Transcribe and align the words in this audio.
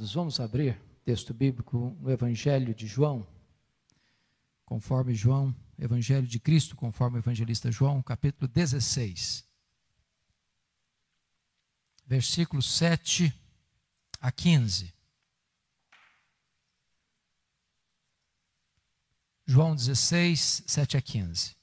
Vamos 0.00 0.40
abrir 0.40 0.80
texto 1.04 1.32
bíblico 1.32 1.96
no 2.00 2.10
Evangelho 2.10 2.74
de 2.74 2.86
João, 2.86 3.24
conforme 4.64 5.14
João, 5.14 5.54
Evangelho 5.78 6.26
de 6.26 6.40
Cristo, 6.40 6.74
conforme 6.74 7.18
o 7.18 7.20
evangelista 7.20 7.70
João, 7.70 8.02
capítulo 8.02 8.48
16, 8.48 9.44
versículos 12.06 12.68
7 12.76 13.32
a 14.20 14.32
15. 14.32 14.92
João 19.46 19.76
16, 19.76 20.64
7 20.66 20.96
a 20.96 21.02
15. 21.02 21.56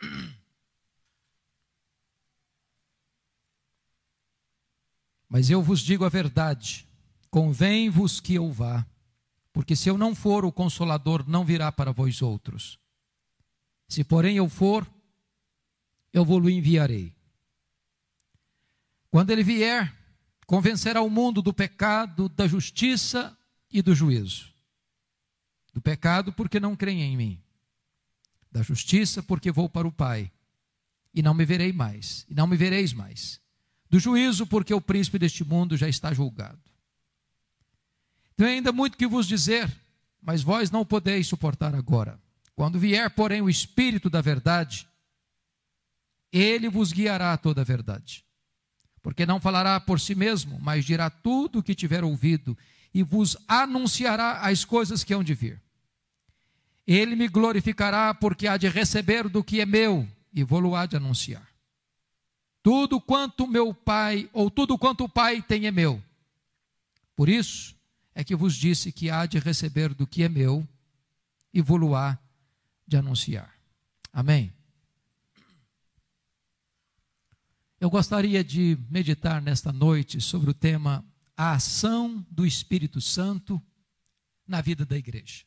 Mas 5.30 5.48
eu 5.48 5.62
vos 5.62 5.80
digo 5.80 6.04
a 6.04 6.08
verdade: 6.08 6.86
convém-vos 7.30 8.18
que 8.18 8.34
eu 8.34 8.50
vá, 8.50 8.84
porque 9.52 9.76
se 9.76 9.88
eu 9.88 9.96
não 9.96 10.12
for, 10.12 10.44
o 10.44 10.50
consolador 10.50 11.24
não 11.26 11.44
virá 11.44 11.70
para 11.70 11.92
vós 11.92 12.20
outros. 12.20 12.78
Se, 13.88 14.02
porém, 14.02 14.36
eu 14.36 14.48
for, 14.48 14.86
eu 16.12 16.24
vou-lo 16.24 16.50
enviarei. 16.50 17.14
Quando 19.08 19.30
ele 19.30 19.44
vier, 19.44 19.96
convencerá 20.46 21.00
o 21.00 21.10
mundo 21.10 21.40
do 21.40 21.54
pecado, 21.54 22.28
da 22.28 22.46
justiça 22.46 23.36
e 23.70 23.80
do 23.82 23.94
juízo. 23.94 24.52
Do 25.72 25.80
pecado, 25.80 26.32
porque 26.32 26.58
não 26.58 26.74
creem 26.74 27.02
em 27.02 27.16
mim. 27.16 27.42
Da 28.50 28.62
justiça, 28.62 29.22
porque 29.22 29.52
vou 29.52 29.68
para 29.68 29.86
o 29.86 29.92
Pai, 29.92 30.30
e 31.14 31.22
não 31.22 31.34
me 31.34 31.44
verei 31.44 31.72
mais, 31.72 32.24
e 32.28 32.34
não 32.34 32.48
me 32.48 32.56
vereis 32.56 32.92
mais 32.92 33.40
do 33.90 33.98
juízo, 33.98 34.46
porque 34.46 34.72
o 34.72 34.80
príncipe 34.80 35.18
deste 35.18 35.44
mundo 35.44 35.76
já 35.76 35.88
está 35.88 36.14
julgado. 36.14 36.60
Tenho 38.36 38.50
ainda 38.50 38.72
muito 38.72 38.96
que 38.96 39.06
vos 39.06 39.26
dizer, 39.26 39.70
mas 40.22 40.42
vós 40.42 40.70
não 40.70 40.86
podeis 40.86 41.26
suportar 41.26 41.74
agora. 41.74 42.18
Quando 42.54 42.78
vier, 42.78 43.10
porém, 43.10 43.42
o 43.42 43.50
Espírito 43.50 44.08
da 44.08 44.20
Verdade, 44.20 44.88
ele 46.32 46.68
vos 46.68 46.92
guiará 46.92 47.32
a 47.32 47.36
toda 47.36 47.62
a 47.62 47.64
verdade. 47.64 48.24
Porque 49.02 49.26
não 49.26 49.40
falará 49.40 49.80
por 49.80 49.98
si 49.98 50.14
mesmo, 50.14 50.58
mas 50.60 50.84
dirá 50.84 51.10
tudo 51.10 51.58
o 51.58 51.62
que 51.62 51.74
tiver 51.74 52.04
ouvido 52.04 52.56
e 52.94 53.02
vos 53.02 53.36
anunciará 53.48 54.40
as 54.40 54.64
coisas 54.64 55.02
que 55.02 55.14
hão 55.14 55.24
de 55.24 55.34
vir. 55.34 55.60
Ele 56.86 57.16
me 57.16 57.28
glorificará, 57.28 58.12
porque 58.14 58.46
há 58.46 58.56
de 58.56 58.68
receber 58.68 59.28
do 59.28 59.42
que 59.42 59.60
é 59.60 59.66
meu 59.66 60.06
e 60.32 60.42
vou-lo 60.44 60.74
há 60.74 60.86
de 60.86 60.96
anunciar. 60.96 61.49
Tudo 62.62 63.00
quanto 63.00 63.46
meu 63.46 63.72
pai, 63.72 64.28
ou 64.32 64.50
tudo 64.50 64.76
quanto 64.76 65.04
o 65.04 65.08
pai 65.08 65.42
tem 65.42 65.66
é 65.66 65.70
meu. 65.70 66.02
Por 67.16 67.28
isso 67.28 67.74
é 68.14 68.22
que 68.22 68.36
vos 68.36 68.54
disse 68.54 68.92
que 68.92 69.10
há 69.10 69.26
de 69.26 69.38
receber 69.38 69.94
do 69.94 70.06
que 70.06 70.22
é 70.22 70.28
meu 70.28 70.66
e 71.52 71.60
vou-lo 71.62 71.94
há 71.94 72.18
de 72.86 72.96
anunciar. 72.96 73.54
Amém. 74.12 74.52
Eu 77.80 77.88
gostaria 77.88 78.44
de 78.44 78.76
meditar 78.90 79.40
nesta 79.40 79.72
noite 79.72 80.20
sobre 80.20 80.50
o 80.50 80.54
tema 80.54 81.04
a 81.34 81.52
ação 81.52 82.26
do 82.30 82.44
Espírito 82.44 83.00
Santo 83.00 83.62
na 84.46 84.60
vida 84.60 84.84
da 84.84 84.98
igreja. 84.98 85.46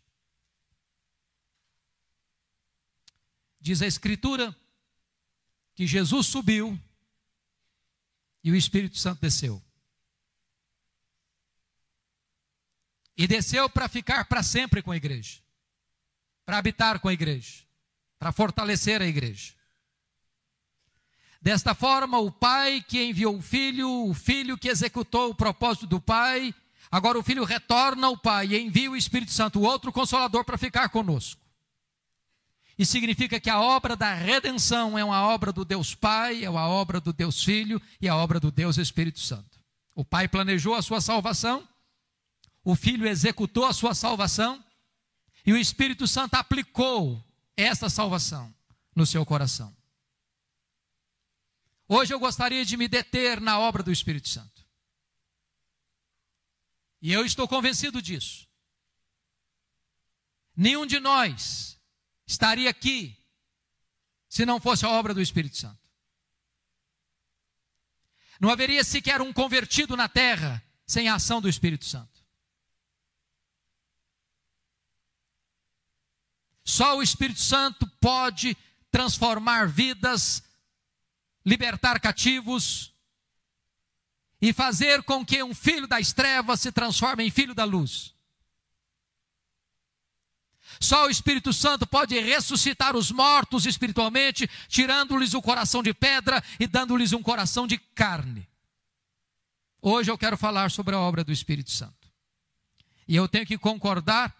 Diz 3.59 3.81
a 3.83 3.87
Escritura 3.87 4.55
que 5.75 5.85
Jesus 5.85 6.25
subiu 6.25 6.79
e 8.43 8.51
o 8.51 8.55
Espírito 8.55 8.97
Santo 8.97 9.21
desceu. 9.21 9.61
E 13.15 13.27
desceu 13.27 13.69
para 13.69 13.87
ficar 13.87 14.25
para 14.25 14.43
sempre 14.43 14.81
com 14.81 14.91
a 14.91 14.97
igreja, 14.97 15.39
para 16.45 16.57
habitar 16.57 16.99
com 16.99 17.07
a 17.07 17.13
igreja, 17.13 17.63
para 18.19 18.31
fortalecer 18.31 19.01
a 19.01 19.05
igreja. 19.05 19.53
Desta 21.39 21.75
forma, 21.75 22.17
o 22.17 22.31
Pai 22.31 22.81
que 22.81 23.03
enviou 23.03 23.37
o 23.37 23.41
Filho, 23.41 24.07
o 24.07 24.13
Filho 24.13 24.57
que 24.57 24.69
executou 24.69 25.29
o 25.29 25.35
propósito 25.35 25.85
do 25.85 26.01
Pai, 26.01 26.55
agora 26.89 27.19
o 27.19 27.23
Filho 27.23 27.43
retorna 27.43 28.07
ao 28.07 28.17
Pai 28.17 28.47
e 28.47 28.59
envia 28.59 28.89
o 28.89 28.95
Espírito 28.95 29.31
Santo, 29.31 29.59
o 29.59 29.63
outro 29.63 29.91
consolador, 29.91 30.43
para 30.43 30.57
ficar 30.57 30.89
conosco. 30.89 31.42
E 32.77 32.85
significa 32.85 33.39
que 33.39 33.49
a 33.49 33.61
obra 33.61 33.95
da 33.95 34.13
redenção 34.13 34.97
é 34.97 35.03
uma 35.03 35.21
obra 35.21 35.53
do 35.53 35.63
Deus 35.63 35.93
Pai, 35.93 36.43
é 36.43 36.49
uma 36.49 36.67
obra 36.67 36.99
do 36.99 37.13
Deus 37.13 37.43
Filho 37.43 37.81
e 38.01 38.09
a 38.09 38.15
obra 38.15 38.39
do 38.39 38.51
Deus 38.51 38.77
Espírito 38.77 39.19
Santo. 39.19 39.59
O 39.93 40.03
Pai 40.03 40.27
planejou 40.27 40.73
a 40.73 40.81
sua 40.81 40.99
salvação, 40.99 41.67
o 42.63 42.75
Filho 42.75 43.07
executou 43.07 43.65
a 43.65 43.73
sua 43.73 43.93
salvação 43.93 44.63
e 45.45 45.53
o 45.53 45.57
Espírito 45.57 46.07
Santo 46.07 46.33
aplicou 46.33 47.23
essa 47.55 47.89
salvação 47.89 48.53
no 48.95 49.05
seu 49.05 49.25
coração. 49.25 49.75
Hoje 51.87 52.13
eu 52.13 52.19
gostaria 52.19 52.65
de 52.65 52.75
me 52.75 52.87
deter 52.87 53.39
na 53.39 53.59
obra 53.59 53.83
do 53.83 53.91
Espírito 53.91 54.29
Santo. 54.29 54.65
E 57.01 57.11
eu 57.11 57.25
estou 57.25 57.47
convencido 57.47 58.01
disso. 58.01 58.47
Nenhum 60.55 60.85
de 60.85 60.99
nós 60.99 61.77
estaria 62.25 62.69
aqui 62.69 63.17
se 64.29 64.45
não 64.45 64.59
fosse 64.59 64.85
a 64.85 64.89
obra 64.89 65.13
do 65.13 65.21
Espírito 65.21 65.57
Santo. 65.57 65.79
Não 68.39 68.49
haveria 68.49 68.83
sequer 68.83 69.21
um 69.21 69.31
convertido 69.31 69.95
na 69.95 70.09
terra 70.09 70.63
sem 70.85 71.07
a 71.07 71.15
ação 71.15 71.39
do 71.39 71.47
Espírito 71.47 71.85
Santo. 71.85 72.21
Só 76.63 76.97
o 76.97 77.03
Espírito 77.03 77.39
Santo 77.39 77.87
pode 77.99 78.57
transformar 78.89 79.67
vidas, 79.67 80.43
libertar 81.45 81.99
cativos 81.99 82.93
e 84.41 84.53
fazer 84.53 85.03
com 85.03 85.25
que 85.25 85.43
um 85.43 85.53
filho 85.53 85.87
das 85.87 86.13
trevas 86.13 86.61
se 86.61 86.71
transforme 86.71 87.23
em 87.23 87.31
filho 87.31 87.53
da 87.53 87.63
luz. 87.63 88.12
Só 90.79 91.05
o 91.05 91.09
Espírito 91.09 91.53
Santo 91.53 91.85
pode 91.85 92.19
ressuscitar 92.19 92.95
os 92.95 93.11
mortos 93.11 93.65
espiritualmente, 93.65 94.49
tirando-lhes 94.67 95.33
o 95.33 95.41
coração 95.41 95.83
de 95.83 95.93
pedra 95.93 96.43
e 96.59 96.67
dando-lhes 96.67 97.13
um 97.13 97.21
coração 97.21 97.65
de 97.67 97.77
carne. 97.77 98.47
Hoje 99.81 100.09
eu 100.09 100.17
quero 100.17 100.37
falar 100.37 100.71
sobre 100.71 100.95
a 100.95 100.99
obra 100.99 101.23
do 101.23 101.31
Espírito 101.31 101.71
Santo. 101.71 102.09
E 103.07 103.15
eu 103.15 103.27
tenho 103.27 103.45
que 103.45 103.57
concordar 103.57 104.33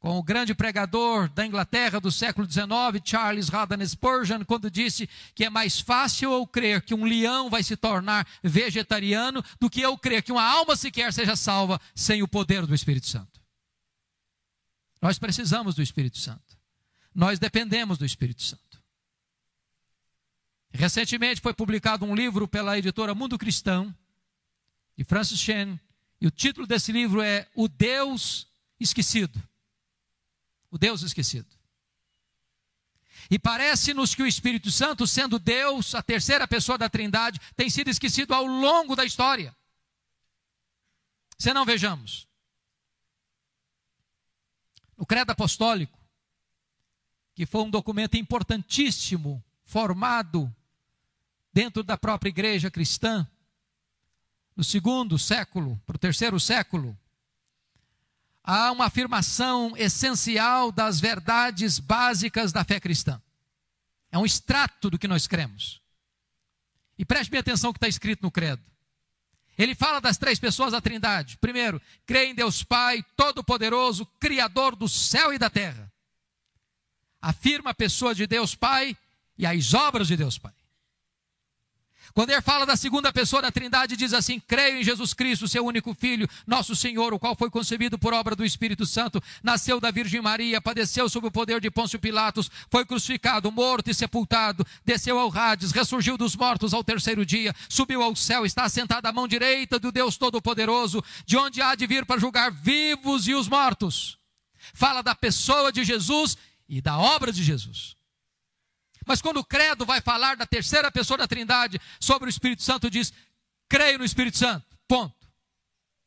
com 0.00 0.18
o 0.18 0.22
grande 0.22 0.54
pregador 0.54 1.28
da 1.28 1.44
Inglaterra 1.44 2.00
do 2.00 2.10
século 2.10 2.50
XIX, 2.50 2.66
Charles 3.04 3.52
Haddon 3.52 3.86
Spurgeon, 3.86 4.44
quando 4.44 4.70
disse 4.70 5.08
que 5.34 5.44
é 5.44 5.50
mais 5.50 5.78
fácil 5.78 6.32
eu 6.32 6.46
crer 6.46 6.80
que 6.80 6.94
um 6.94 7.04
leão 7.04 7.50
vai 7.50 7.62
se 7.62 7.76
tornar 7.76 8.26
vegetariano 8.42 9.44
do 9.60 9.68
que 9.68 9.82
eu 9.82 9.98
crer 9.98 10.22
que 10.22 10.32
uma 10.32 10.42
alma 10.42 10.74
sequer 10.74 11.12
seja 11.12 11.36
salva 11.36 11.78
sem 11.94 12.22
o 12.22 12.28
poder 12.28 12.64
do 12.64 12.74
Espírito 12.74 13.08
Santo. 13.08 13.39
Nós 15.00 15.18
precisamos 15.18 15.74
do 15.74 15.82
Espírito 15.82 16.18
Santo. 16.18 16.58
Nós 17.14 17.38
dependemos 17.38 17.98
do 17.98 18.04
Espírito 18.04 18.42
Santo. 18.42 18.82
Recentemente 20.72 21.40
foi 21.40 21.52
publicado 21.52 22.04
um 22.04 22.14
livro 22.14 22.46
pela 22.46 22.78
editora 22.78 23.14
Mundo 23.14 23.38
Cristão, 23.38 23.94
de 24.96 25.02
Francis 25.02 25.40
Chan, 25.40 25.78
e 26.20 26.26
o 26.26 26.30
título 26.30 26.66
desse 26.66 26.92
livro 26.92 27.22
é 27.22 27.48
O 27.54 27.66
Deus 27.66 28.46
Esquecido. 28.78 29.42
O 30.70 30.78
Deus 30.78 31.02
Esquecido. 31.02 31.48
E 33.30 33.38
parece-nos 33.38 34.14
que 34.14 34.22
o 34.22 34.26
Espírito 34.26 34.70
Santo, 34.70 35.06
sendo 35.06 35.38
Deus, 35.38 35.94
a 35.94 36.02
terceira 36.02 36.46
pessoa 36.46 36.78
da 36.78 36.88
Trindade, 36.88 37.40
tem 37.56 37.68
sido 37.68 37.88
esquecido 37.88 38.32
ao 38.34 38.44
longo 38.44 38.94
da 38.94 39.04
história. 39.04 39.56
Se 41.38 41.52
não 41.52 41.64
vejamos, 41.64 42.28
o 45.00 45.06
Credo 45.06 45.30
Apostólico, 45.30 45.98
que 47.34 47.46
foi 47.46 47.62
um 47.62 47.70
documento 47.70 48.18
importantíssimo, 48.18 49.42
formado 49.64 50.54
dentro 51.50 51.82
da 51.82 51.96
própria 51.96 52.28
igreja 52.28 52.70
cristã, 52.70 53.26
no 54.54 54.62
segundo 54.62 55.18
século, 55.18 55.80
para 55.86 55.96
o 55.96 55.98
terceiro 55.98 56.38
século, 56.38 56.94
há 58.44 58.70
uma 58.70 58.84
afirmação 58.84 59.74
essencial 59.74 60.70
das 60.70 61.00
verdades 61.00 61.78
básicas 61.78 62.52
da 62.52 62.62
fé 62.62 62.78
cristã. 62.78 63.22
É 64.12 64.18
um 64.18 64.26
extrato 64.26 64.90
do 64.90 64.98
que 64.98 65.08
nós 65.08 65.26
cremos. 65.26 65.80
E 66.98 67.06
preste 67.06 67.30
bem 67.30 67.40
atenção 67.40 67.70
no 67.70 67.72
que 67.72 67.78
está 67.78 67.88
escrito 67.88 68.22
no 68.22 68.30
credo. 68.30 68.62
Ele 69.62 69.74
fala 69.74 70.00
das 70.00 70.16
três 70.16 70.38
pessoas 70.38 70.72
da 70.72 70.80
Trindade. 70.80 71.36
Primeiro, 71.36 71.82
crê 72.06 72.24
em 72.24 72.34
Deus 72.34 72.62
Pai, 72.62 73.04
Todo-Poderoso, 73.14 74.06
Criador 74.18 74.74
do 74.74 74.88
céu 74.88 75.34
e 75.34 75.38
da 75.38 75.50
terra. 75.50 75.92
Afirma 77.20 77.68
a 77.68 77.74
pessoa 77.74 78.14
de 78.14 78.26
Deus 78.26 78.54
Pai 78.54 78.96
e 79.36 79.44
as 79.44 79.74
obras 79.74 80.08
de 80.08 80.16
Deus 80.16 80.38
Pai. 80.38 80.54
Quando 82.14 82.30
ele 82.30 82.42
fala 82.42 82.66
da 82.66 82.76
segunda 82.76 83.12
pessoa 83.12 83.42
da 83.42 83.50
Trindade, 83.50 83.96
diz 83.96 84.12
assim: 84.12 84.40
Creio 84.40 84.78
em 84.78 84.84
Jesus 84.84 85.14
Cristo, 85.14 85.46
seu 85.46 85.64
único 85.64 85.94
Filho, 85.94 86.28
nosso 86.46 86.74
Senhor, 86.74 87.14
o 87.14 87.18
qual 87.18 87.36
foi 87.36 87.50
concebido 87.50 87.98
por 87.98 88.12
obra 88.12 88.34
do 88.34 88.44
Espírito 88.44 88.84
Santo, 88.84 89.22
nasceu 89.42 89.80
da 89.80 89.90
Virgem 89.90 90.20
Maria, 90.20 90.60
padeceu 90.60 91.08
sob 91.08 91.26
o 91.26 91.30
poder 91.30 91.60
de 91.60 91.70
Pôncio 91.70 91.98
Pilatos, 91.98 92.50
foi 92.68 92.84
crucificado, 92.84 93.50
morto 93.52 93.90
e 93.90 93.94
sepultado, 93.94 94.66
desceu 94.84 95.18
ao 95.18 95.32
Hades, 95.36 95.72
ressurgiu 95.72 96.16
dos 96.16 96.34
mortos 96.34 96.74
ao 96.74 96.82
terceiro 96.82 97.24
dia, 97.24 97.54
subiu 97.68 98.02
ao 98.02 98.16
céu, 98.16 98.44
está 98.44 98.64
assentado 98.64 99.06
à 99.06 99.12
mão 99.12 99.28
direita 99.28 99.78
do 99.78 99.92
Deus 99.92 100.16
Todo-Poderoso, 100.16 101.02
de 101.24 101.36
onde 101.36 101.62
há 101.62 101.74
de 101.74 101.86
vir 101.86 102.04
para 102.04 102.20
julgar 102.20 102.50
vivos 102.50 103.28
e 103.28 103.34
os 103.34 103.48
mortos. 103.48 104.18
Fala 104.74 105.02
da 105.02 105.14
pessoa 105.14 105.72
de 105.72 105.84
Jesus 105.84 106.36
e 106.68 106.80
da 106.80 106.98
obra 106.98 107.32
de 107.32 107.42
Jesus. 107.42 107.99
Mas 109.06 109.22
quando 109.22 109.38
o 109.38 109.44
credo 109.44 109.84
vai 109.84 110.00
falar 110.00 110.36
da 110.36 110.46
terceira 110.46 110.90
pessoa 110.90 111.18
da 111.18 111.28
Trindade 111.28 111.80
sobre 111.98 112.28
o 112.28 112.30
Espírito 112.30 112.62
Santo, 112.62 112.90
diz: 112.90 113.12
creio 113.68 113.98
no 113.98 114.04
Espírito 114.04 114.38
Santo. 114.38 114.66
Ponto. 114.86 115.16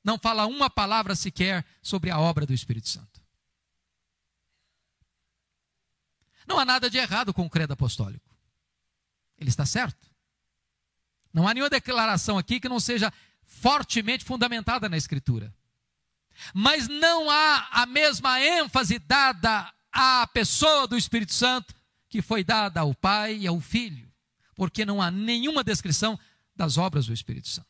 Não 0.03 0.19
fala 0.19 0.45
uma 0.45 0.69
palavra 0.69 1.15
sequer 1.15 1.65
sobre 1.81 2.11
a 2.11 2.19
obra 2.19 2.45
do 2.45 2.53
Espírito 2.53 2.89
Santo. 2.89 3.21
Não 6.45 6.59
há 6.59 6.65
nada 6.65 6.89
de 6.89 6.97
errado 6.97 7.33
com 7.33 7.45
o 7.45 7.49
credo 7.49 7.71
apostólico. 7.71 8.35
Ele 9.37 9.49
está 9.49 9.65
certo. 9.65 10.07
Não 11.33 11.47
há 11.47 11.53
nenhuma 11.53 11.69
declaração 11.69 12.37
aqui 12.37 12.59
que 12.59 12.69
não 12.69 12.79
seja 12.79 13.11
fortemente 13.43 14.25
fundamentada 14.25 14.89
na 14.89 14.97
Escritura. 14.97 15.53
Mas 16.53 16.87
não 16.87 17.29
há 17.29 17.69
a 17.71 17.85
mesma 17.85 18.41
ênfase 18.41 18.99
dada 18.99 19.73
à 19.91 20.27
pessoa 20.27 20.87
do 20.87 20.97
Espírito 20.97 21.33
Santo 21.33 21.73
que 22.13 22.21
foi 22.21 22.43
dada 22.43 22.81
ao 22.81 22.93
Pai 22.93 23.37
e 23.37 23.47
ao 23.47 23.59
Filho, 23.59 24.07
porque 24.53 24.85
não 24.85 25.01
há 25.01 25.09
nenhuma 25.09 25.63
descrição 25.63 26.19
das 26.55 26.77
obras 26.77 27.07
do 27.07 27.13
Espírito 27.13 27.47
Santo. 27.47 27.67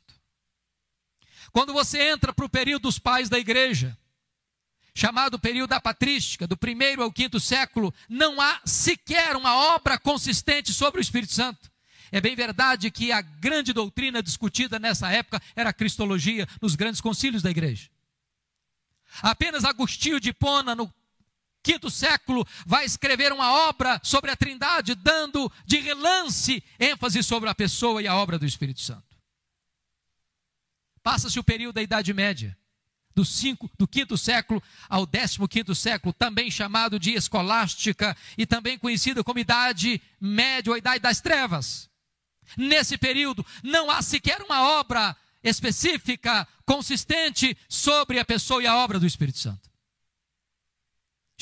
Quando 1.54 1.72
você 1.72 2.10
entra 2.10 2.34
para 2.34 2.44
o 2.44 2.50
período 2.50 2.82
dos 2.82 3.00
pais 3.00 3.30
da 3.30 3.40
igreja, 3.40 3.98
chamado 4.94 5.40
período 5.40 5.70
da 5.70 5.80
patrística, 5.80 6.46
do 6.46 6.58
primeiro 6.58 7.02
ao 7.02 7.10
quinto 7.10 7.40
século, 7.40 7.94
não 8.10 8.42
há 8.42 8.60
sequer 8.66 9.38
uma 9.38 9.56
obra 9.76 9.98
consistente 9.98 10.74
sobre 10.74 11.00
o 11.00 11.02
Espírito 11.02 11.32
Santo. 11.32 11.72
É 12.12 12.20
bem 12.20 12.36
verdade 12.36 12.92
que 12.92 13.14
a 13.14 13.22
grande 13.22 13.72
doutrina 13.72 14.22
discutida 14.22 14.78
nessa 14.78 15.10
época 15.10 15.42
era 15.56 15.70
a 15.70 15.74
cristologia 15.74 16.46
nos 16.62 16.76
grandes 16.76 17.00
concílios 17.00 17.42
da 17.42 17.50
igreja. 17.50 17.90
Apenas 19.22 19.64
Agostinho 19.64 20.20
de 20.20 20.34
Pona, 20.34 20.76
no 20.76 20.94
quinto 21.64 21.90
século, 21.90 22.46
vai 22.66 22.86
escrever 22.86 23.32
uma 23.32 23.70
obra 23.70 24.00
sobre 24.04 24.30
a 24.30 24.36
Trindade, 24.36 24.94
dando 24.94 25.52
de 25.66 25.80
relance 25.80 26.64
ênfase 26.78 27.24
sobre 27.24 27.50
a 27.50 27.56
pessoa 27.56 28.02
e 28.02 28.08
a 28.08 28.16
obra 28.16 28.38
do 28.38 28.46
Espírito 28.46 28.82
Santo. 28.82 29.16
Passa-se 31.02 31.40
o 31.40 31.44
período 31.44 31.76
da 31.76 31.82
Idade 31.82 32.14
Média, 32.14 32.58
do, 33.16 33.24
cinco, 33.24 33.70
do 33.78 33.88
quinto 33.88 34.18
século 34.18 34.62
ao 34.90 35.06
décimo 35.06 35.48
quinto 35.48 35.74
século, 35.74 36.14
também 36.14 36.52
chamado 36.52 37.00
de 37.00 37.12
escolástica 37.12 38.16
e 38.38 38.46
também 38.46 38.78
conhecida 38.78 39.24
como 39.24 39.40
Idade 39.40 40.02
Média 40.20 40.72
ou 40.72 40.78
Idade 40.78 41.00
das 41.00 41.22
Trevas. 41.22 41.90
Nesse 42.58 42.98
período, 42.98 43.46
não 43.64 43.90
há 43.90 44.02
sequer 44.02 44.42
uma 44.42 44.80
obra 44.80 45.16
específica, 45.44 46.48
consistente 46.66 47.58
sobre 47.68 48.20
a 48.20 48.26
pessoa 48.26 48.64
e 48.64 48.68
a 48.68 48.78
obra 48.78 49.00
do 49.00 49.06
Espírito 49.06 49.40
Santo. 49.40 49.73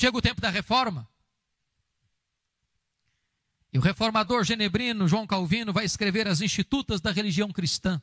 Chega 0.02 0.18
o 0.18 0.20
tempo 0.20 0.40
da 0.40 0.50
reforma. 0.50 1.08
E 3.72 3.78
o 3.78 3.80
reformador 3.80 4.42
genebrino 4.42 5.06
João 5.06 5.28
Calvino 5.28 5.72
vai 5.72 5.84
escrever 5.84 6.26
as 6.26 6.40
Institutas 6.40 7.00
da 7.00 7.12
Religião 7.12 7.52
Cristã. 7.52 8.02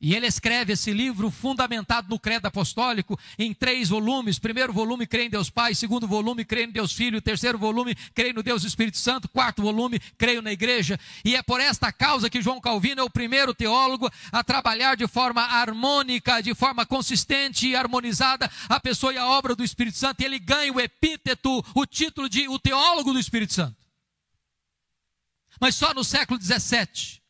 E 0.00 0.14
ele 0.14 0.26
escreve 0.26 0.74
esse 0.74 0.92
livro 0.92 1.28
fundamentado 1.28 2.08
no 2.08 2.20
credo 2.20 2.46
apostólico 2.46 3.18
em 3.36 3.52
três 3.52 3.88
volumes. 3.88 4.38
Primeiro 4.38 4.72
volume, 4.72 5.08
crê 5.08 5.24
em 5.24 5.30
Deus 5.30 5.50
Pai. 5.50 5.74
Segundo 5.74 6.06
volume, 6.06 6.44
crê 6.44 6.64
em 6.64 6.70
Deus 6.70 6.92
Filho. 6.92 7.20
Terceiro 7.20 7.58
volume, 7.58 7.96
crê 8.14 8.32
no 8.32 8.40
Deus 8.40 8.62
Espírito 8.62 8.96
Santo. 8.96 9.28
Quarto 9.28 9.60
volume, 9.60 9.98
creio 10.16 10.40
na 10.40 10.52
igreja. 10.52 11.00
E 11.24 11.34
é 11.34 11.42
por 11.42 11.60
esta 11.60 11.90
causa 11.90 12.30
que 12.30 12.40
João 12.40 12.60
Calvino 12.60 13.00
é 13.00 13.04
o 13.04 13.10
primeiro 13.10 13.52
teólogo 13.52 14.08
a 14.30 14.44
trabalhar 14.44 14.96
de 14.96 15.08
forma 15.08 15.42
harmônica, 15.42 16.40
de 16.40 16.54
forma 16.54 16.86
consistente 16.86 17.66
e 17.66 17.74
harmonizada 17.74 18.48
a 18.68 18.78
pessoa 18.78 19.12
e 19.12 19.18
a 19.18 19.26
obra 19.26 19.56
do 19.56 19.64
Espírito 19.64 19.98
Santo. 19.98 20.20
E 20.20 20.24
ele 20.24 20.38
ganha 20.38 20.72
o 20.72 20.78
epíteto, 20.78 21.64
o 21.74 21.84
título 21.84 22.28
de 22.28 22.48
o 22.48 22.56
teólogo 22.56 23.12
do 23.12 23.18
Espírito 23.18 23.52
Santo. 23.52 23.76
Mas 25.60 25.74
só 25.74 25.92
no 25.92 26.04
século 26.04 26.40
XVII, 26.40 27.20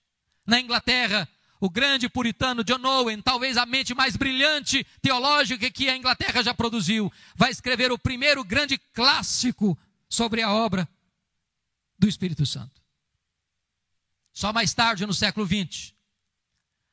na 0.47 0.61
Inglaterra, 0.61 1.26
o 1.60 1.69
grande 1.69 2.08
puritano 2.08 2.64
John 2.64 2.84
Owen, 2.84 3.20
talvez 3.20 3.56
a 3.56 3.66
mente 3.66 3.94
mais 3.94 4.16
brilhante 4.16 4.84
teológica 5.02 5.70
que 5.70 5.88
a 5.88 5.96
Inglaterra 5.96 6.43
já 6.43 6.55
produziu, 6.55 7.12
vai 7.34 7.50
escrever 7.50 7.90
o 7.90 7.99
primeiro 7.99 8.44
grande 8.44 8.78
clássico 8.93 9.78
sobre 10.08 10.43
a 10.43 10.52
obra 10.52 10.88
do 11.99 12.08
Espírito 12.08 12.46
Santo. 12.46 12.81
Só 14.32 14.52
mais 14.52 14.72
tarde, 14.72 15.05
no 15.05 15.12
século 15.12 15.46
XX, 15.46 15.93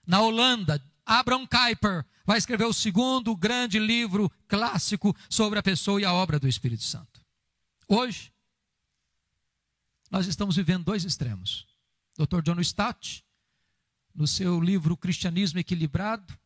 na 0.05 0.21
Holanda, 0.21 0.83
Abraham 1.05 1.45
Kuyper 1.45 2.05
vai 2.25 2.37
escrever 2.37 2.65
o 2.65 2.73
segundo 2.73 3.35
grande 3.35 3.77
livro 3.77 4.31
clássico 4.47 5.15
sobre 5.29 5.59
a 5.59 5.63
pessoa 5.63 6.01
e 6.01 6.05
a 6.05 6.13
obra 6.13 6.39
do 6.39 6.47
Espírito 6.47 6.83
Santo. 6.83 7.21
Hoje, 7.87 8.33
nós 10.09 10.25
estamos 10.27 10.55
vivendo 10.55 10.85
dois 10.85 11.03
extremos. 11.03 11.67
Dr. 12.17 12.41
John 12.41 12.59
Stott 12.61 13.24
no 14.15 14.25
seu 14.25 14.61
livro 14.61 14.95
Cristianismo 14.95 15.59
Equilibrado, 15.59 16.37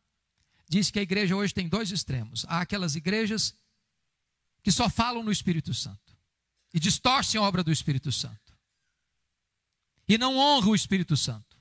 diz 0.68 0.90
que 0.90 0.98
a 0.98 1.02
igreja 1.02 1.36
hoje 1.36 1.54
tem 1.54 1.68
dois 1.68 1.90
extremos. 1.90 2.44
Há 2.48 2.60
aquelas 2.60 2.96
igrejas 2.96 3.54
que 4.62 4.72
só 4.72 4.90
falam 4.90 5.22
no 5.22 5.32
Espírito 5.32 5.72
Santo 5.72 6.16
e 6.74 6.80
distorcem 6.80 7.40
a 7.40 7.44
obra 7.44 7.62
do 7.62 7.72
Espírito 7.72 8.10
Santo. 8.12 8.58
E 10.08 10.18
não 10.18 10.36
honram 10.36 10.70
o 10.70 10.74
Espírito 10.74 11.16
Santo. 11.16 11.56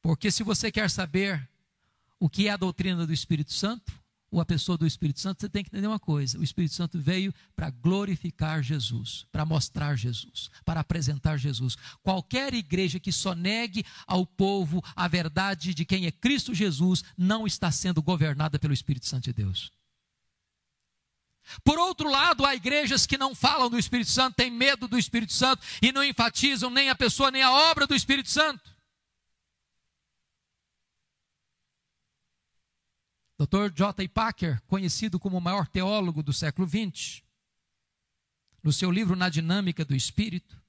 Porque 0.00 0.30
se 0.30 0.42
você 0.42 0.72
quer 0.72 0.90
saber 0.90 1.48
o 2.18 2.28
que 2.28 2.48
é 2.48 2.50
a 2.50 2.56
doutrina 2.56 3.06
do 3.06 3.12
Espírito 3.12 3.52
Santo, 3.52 3.92
ou 4.34 4.40
a 4.40 4.44
pessoa 4.44 4.76
do 4.76 4.84
Espírito 4.84 5.20
Santo, 5.20 5.40
você 5.40 5.48
tem 5.48 5.62
que 5.62 5.68
entender 5.68 5.86
uma 5.86 6.00
coisa: 6.00 6.36
o 6.40 6.42
Espírito 6.42 6.74
Santo 6.74 6.98
veio 6.98 7.32
para 7.54 7.70
glorificar 7.70 8.64
Jesus, 8.64 9.24
para 9.30 9.46
mostrar 9.46 9.94
Jesus, 9.96 10.50
para 10.64 10.80
apresentar 10.80 11.36
Jesus. 11.36 11.76
Qualquer 12.02 12.52
igreja 12.52 12.98
que 12.98 13.12
só 13.12 13.32
negue 13.32 13.86
ao 14.08 14.26
povo 14.26 14.82
a 14.96 15.06
verdade 15.06 15.72
de 15.72 15.84
quem 15.84 16.06
é 16.06 16.10
Cristo 16.10 16.52
Jesus, 16.52 17.04
não 17.16 17.46
está 17.46 17.70
sendo 17.70 18.02
governada 18.02 18.58
pelo 18.58 18.74
Espírito 18.74 19.06
Santo 19.06 19.22
de 19.22 19.32
Deus. 19.32 19.70
Por 21.62 21.78
outro 21.78 22.10
lado, 22.10 22.44
há 22.44 22.56
igrejas 22.56 23.06
que 23.06 23.16
não 23.16 23.36
falam 23.36 23.70
do 23.70 23.78
Espírito 23.78 24.10
Santo, 24.10 24.34
têm 24.34 24.50
medo 24.50 24.88
do 24.88 24.98
Espírito 24.98 25.32
Santo 25.32 25.62
e 25.80 25.92
não 25.92 26.02
enfatizam 26.02 26.70
nem 26.70 26.90
a 26.90 26.96
pessoa 26.96 27.30
nem 27.30 27.42
a 27.42 27.52
obra 27.52 27.86
do 27.86 27.94
Espírito 27.94 28.30
Santo. 28.30 28.73
Dr. 33.46 33.70
J. 33.74 34.08
Packer, 34.08 34.60
conhecido 34.62 35.20
como 35.20 35.36
o 35.36 35.40
maior 35.40 35.66
teólogo 35.66 36.22
do 36.22 36.32
século 36.32 36.66
XX, 36.66 37.22
no 38.62 38.72
seu 38.72 38.90
livro 38.90 39.14
Na 39.14 39.28
Dinâmica 39.28 39.84
do 39.84 39.94
Espírito, 39.94 40.60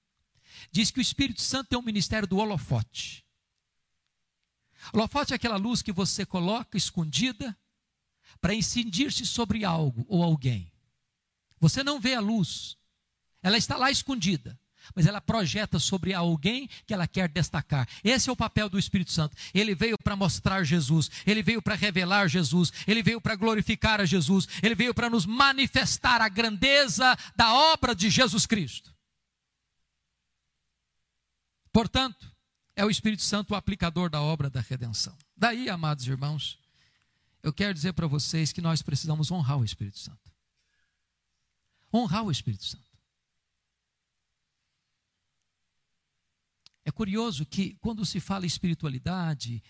diz 0.71 0.91
que 0.91 0.99
o 0.99 1.01
Espírito 1.01 1.41
Santo 1.41 1.69
tem 1.69 1.79
um 1.79 1.81
ministério 1.81 2.27
do 2.27 2.37
holofote. 2.37 3.25
Holofote 4.93 5.31
é 5.31 5.37
aquela 5.37 5.55
luz 5.55 5.81
que 5.81 5.93
você 5.93 6.25
coloca 6.25 6.77
escondida 6.77 7.57
para 8.41 8.53
incidir-se 8.53 9.25
sobre 9.25 9.63
algo 9.63 10.05
ou 10.09 10.21
alguém. 10.21 10.69
Você 11.59 11.81
não 11.81 11.99
vê 11.99 12.13
a 12.13 12.19
luz, 12.19 12.77
ela 13.41 13.57
está 13.57 13.77
lá 13.77 13.89
escondida 13.89 14.59
mas 14.93 15.05
ela 15.05 15.21
projeta 15.21 15.79
sobre 15.79 16.13
alguém 16.13 16.69
que 16.85 16.93
ela 16.93 17.07
quer 17.07 17.29
destacar. 17.29 17.87
Esse 18.03 18.29
é 18.29 18.31
o 18.31 18.35
papel 18.35 18.69
do 18.69 18.77
Espírito 18.77 19.11
Santo. 19.11 19.35
Ele 19.53 19.73
veio 19.73 19.97
para 19.97 20.15
mostrar 20.15 20.63
Jesus, 20.63 21.09
ele 21.25 21.41
veio 21.41 21.61
para 21.61 21.75
revelar 21.75 22.27
Jesus, 22.27 22.71
ele 22.87 23.01
veio 23.01 23.21
para 23.21 23.35
glorificar 23.35 24.01
a 24.01 24.05
Jesus, 24.05 24.47
ele 24.61 24.75
veio 24.75 24.93
para 24.93 25.09
nos 25.09 25.25
manifestar 25.25 26.21
a 26.21 26.29
grandeza 26.29 27.17
da 27.35 27.53
obra 27.53 27.95
de 27.95 28.09
Jesus 28.09 28.45
Cristo. 28.45 28.93
Portanto, 31.71 32.31
é 32.75 32.85
o 32.85 32.89
Espírito 32.89 33.23
Santo 33.23 33.51
o 33.51 33.55
aplicador 33.55 34.09
da 34.09 34.21
obra 34.21 34.49
da 34.49 34.61
redenção. 34.61 35.17
Daí, 35.35 35.69
amados 35.69 36.07
irmãos, 36.07 36.57
eu 37.43 37.53
quero 37.53 37.73
dizer 37.73 37.93
para 37.93 38.07
vocês 38.07 38.51
que 38.51 38.61
nós 38.61 38.81
precisamos 38.81 39.29
honrar 39.31 39.57
o 39.59 39.63
Espírito 39.63 39.99
Santo. 39.99 40.31
Honrar 41.93 42.23
o 42.23 42.31
Espírito 42.31 42.65
Santo. 42.65 42.83
É 46.85 46.91
curioso 46.91 47.45
que 47.45 47.75
quando 47.81 48.05
se 48.05 48.19
fala 48.19 48.45
espiritualidade, 48.45 49.61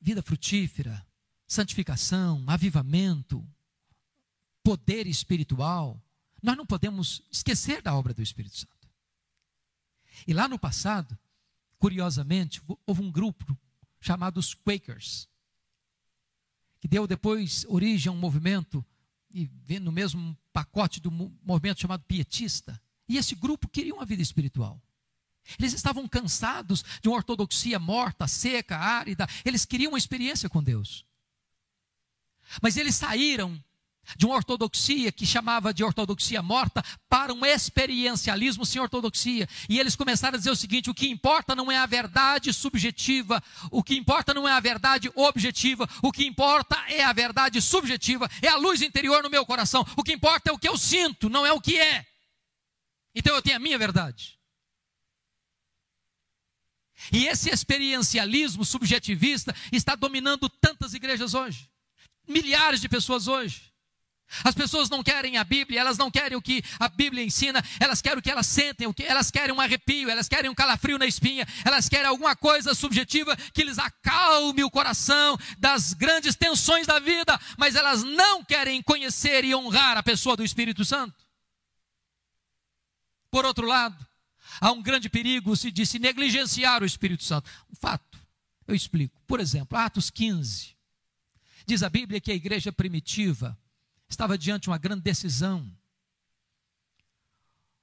vida 0.00 0.22
frutífera, 0.22 1.06
santificação, 1.46 2.42
avivamento, 2.46 3.46
poder 4.64 5.06
espiritual, 5.06 6.02
nós 6.42 6.56
não 6.56 6.66
podemos 6.66 7.22
esquecer 7.30 7.82
da 7.82 7.94
obra 7.94 8.14
do 8.14 8.22
Espírito 8.22 8.56
Santo. 8.56 8.88
E 10.26 10.32
lá 10.32 10.48
no 10.48 10.58
passado, 10.58 11.16
Curiosamente, 11.80 12.60
houve 12.86 13.00
um 13.00 13.10
grupo 13.10 13.58
chamado 13.98 14.38
os 14.38 14.52
Quakers, 14.52 15.26
que 16.78 16.86
deu 16.86 17.06
depois 17.06 17.64
origem 17.70 18.10
a 18.10 18.12
um 18.12 18.18
movimento, 18.18 18.84
e 19.32 19.48
no 19.80 19.90
mesmo 19.90 20.36
pacote 20.52 21.00
do 21.00 21.10
movimento 21.10 21.80
chamado 21.80 22.04
pietista. 22.04 22.78
E 23.08 23.16
esse 23.16 23.34
grupo 23.34 23.66
queria 23.66 23.94
uma 23.94 24.04
vida 24.04 24.20
espiritual. 24.20 24.78
Eles 25.58 25.72
estavam 25.72 26.06
cansados 26.08 26.84
de 27.02 27.08
uma 27.08 27.16
ortodoxia 27.16 27.78
morta, 27.78 28.26
seca, 28.26 28.76
árida. 28.76 29.28
Eles 29.44 29.64
queriam 29.64 29.92
uma 29.92 29.98
experiência 29.98 30.48
com 30.48 30.62
Deus. 30.62 31.04
Mas 32.60 32.76
eles 32.76 32.94
saíram 32.94 33.62
de 34.16 34.26
uma 34.26 34.34
ortodoxia 34.34 35.12
que 35.12 35.26
chamava 35.26 35.72
de 35.72 35.84
ortodoxia 35.84 36.42
morta 36.42 36.82
para 37.08 37.32
um 37.32 37.44
experiencialismo 37.44 38.64
sem 38.66 38.80
ortodoxia. 38.80 39.48
E 39.68 39.78
eles 39.78 39.94
começaram 39.94 40.34
a 40.34 40.38
dizer 40.38 40.50
o 40.50 40.56
seguinte: 40.56 40.90
o 40.90 40.94
que 40.94 41.08
importa 41.08 41.54
não 41.54 41.70
é 41.70 41.78
a 41.78 41.86
verdade 41.86 42.52
subjetiva, 42.52 43.42
o 43.70 43.82
que 43.82 43.94
importa 43.94 44.34
não 44.34 44.48
é 44.48 44.52
a 44.52 44.60
verdade 44.60 45.10
objetiva, 45.14 45.88
o 46.02 46.12
que 46.12 46.24
importa 46.24 46.76
é 46.88 47.04
a 47.04 47.12
verdade 47.12 47.60
subjetiva, 47.60 48.28
é 48.42 48.48
a 48.48 48.56
luz 48.56 48.82
interior 48.82 49.22
no 49.22 49.30
meu 49.30 49.44
coração. 49.46 49.86
O 49.96 50.02
que 50.02 50.12
importa 50.12 50.50
é 50.50 50.52
o 50.52 50.58
que 50.58 50.68
eu 50.68 50.76
sinto, 50.76 51.28
não 51.28 51.46
é 51.46 51.52
o 51.52 51.60
que 51.60 51.78
é. 51.78 52.06
Então 53.14 53.34
eu 53.34 53.42
tenho 53.42 53.56
a 53.56 53.60
minha 53.60 53.78
verdade. 53.78 54.39
E 57.12 57.26
esse 57.26 57.50
experiencialismo 57.50 58.64
subjetivista 58.64 59.54
está 59.72 59.94
dominando 59.94 60.48
tantas 60.48 60.94
igrejas 60.94 61.34
hoje. 61.34 61.70
Milhares 62.28 62.80
de 62.80 62.88
pessoas 62.88 63.26
hoje. 63.26 63.70
As 64.44 64.54
pessoas 64.54 64.88
não 64.88 65.02
querem 65.02 65.36
a 65.36 65.44
Bíblia, 65.44 65.80
elas 65.80 65.98
não 65.98 66.10
querem 66.10 66.38
o 66.38 66.42
que 66.42 66.62
a 66.78 66.88
Bíblia 66.88 67.24
ensina, 67.24 67.64
elas 67.80 68.00
querem 68.00 68.18
o 68.18 68.22
que 68.22 68.30
elas 68.30 68.46
sentem, 68.46 68.86
o 68.86 68.94
que 68.94 69.02
elas 69.02 69.28
querem 69.28 69.52
um 69.52 69.60
arrepio, 69.60 70.08
elas 70.08 70.28
querem 70.28 70.48
um 70.48 70.54
calafrio 70.54 70.98
na 70.98 71.06
espinha, 71.06 71.46
elas 71.64 71.88
querem 71.88 72.06
alguma 72.06 72.36
coisa 72.36 72.72
subjetiva 72.72 73.36
que 73.52 73.64
lhes 73.64 73.78
acalme 73.78 74.62
o 74.62 74.70
coração 74.70 75.36
das 75.58 75.92
grandes 75.92 76.36
tensões 76.36 76.86
da 76.86 77.00
vida, 77.00 77.38
mas 77.58 77.74
elas 77.74 78.04
não 78.04 78.44
querem 78.44 78.80
conhecer 78.82 79.44
e 79.44 79.54
honrar 79.54 79.98
a 79.98 80.02
pessoa 80.02 80.36
do 80.36 80.44
Espírito 80.44 80.84
Santo. 80.84 81.26
Por 83.32 83.44
outro 83.44 83.66
lado, 83.66 84.09
há 84.60 84.70
um 84.72 84.82
grande 84.82 85.08
perigo 85.08 85.56
se 85.56 85.98
negligenciar 85.98 86.82
o 86.82 86.86
Espírito 86.86 87.24
Santo. 87.24 87.50
Um 87.70 87.74
fato, 87.74 88.18
eu 88.66 88.74
explico. 88.74 89.20
Por 89.26 89.40
exemplo, 89.40 89.78
Atos 89.78 90.10
15. 90.10 90.76
Diz 91.66 91.82
a 91.82 91.88
Bíblia 91.88 92.20
que 92.20 92.30
a 92.30 92.34
igreja 92.34 92.72
primitiva 92.72 93.58
estava 94.08 94.36
diante 94.36 94.64
de 94.64 94.70
uma 94.70 94.78
grande 94.78 95.02
decisão. 95.02 95.70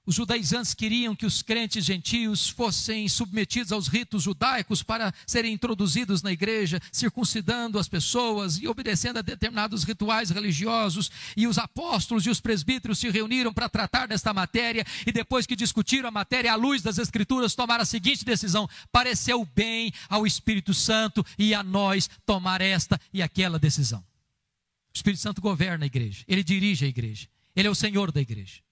Os 0.07 0.15
judaizantes 0.15 0.73
queriam 0.73 1.13
que 1.13 1.25
os 1.25 1.41
crentes 1.41 1.83
gentios 1.83 2.47
fossem 2.47 3.09
submetidos 3.09 3.73
aos 3.73 3.89
ritos 3.89 4.23
judaicos 4.23 4.81
para 4.81 5.13
serem 5.25 5.51
introduzidos 5.51 6.21
na 6.21 6.31
igreja, 6.31 6.79
circuncidando 6.93 7.77
as 7.77 7.89
pessoas 7.89 8.57
e 8.57 8.69
obedecendo 8.69 9.17
a 9.17 9.21
determinados 9.21 9.83
rituais 9.83 10.29
religiosos. 10.29 11.11
E 11.35 11.45
os 11.45 11.57
apóstolos 11.57 12.25
e 12.25 12.29
os 12.29 12.39
presbíteros 12.39 12.99
se 12.99 13.09
reuniram 13.09 13.53
para 13.53 13.67
tratar 13.67 14.07
desta 14.07 14.33
matéria 14.33 14.85
e 15.05 15.11
depois 15.11 15.45
que 15.45 15.57
discutiram 15.57 16.07
a 16.07 16.11
matéria 16.11 16.53
à 16.53 16.55
luz 16.55 16.81
das 16.81 16.97
escrituras, 16.97 17.53
tomaram 17.53 17.81
a 17.81 17.85
seguinte 17.85 18.23
decisão: 18.23 18.65
pareceu 18.89 19.45
bem 19.53 19.91
ao 20.07 20.25
Espírito 20.25 20.73
Santo 20.73 21.21
e 21.37 21.53
a 21.53 21.61
nós 21.61 22.09
tomar 22.25 22.61
esta 22.61 22.97
e 23.11 23.21
aquela 23.21 23.59
decisão. 23.59 23.99
O 23.99 24.95
Espírito 24.95 25.19
Santo 25.19 25.41
governa 25.41 25.83
a 25.83 25.87
igreja, 25.87 26.23
ele 26.29 26.45
dirige 26.45 26.85
a 26.85 26.87
igreja, 26.87 27.27
ele 27.53 27.67
é 27.67 27.71
o 27.71 27.75
Senhor 27.75 28.09
da 28.09 28.21
igreja. 28.21 28.65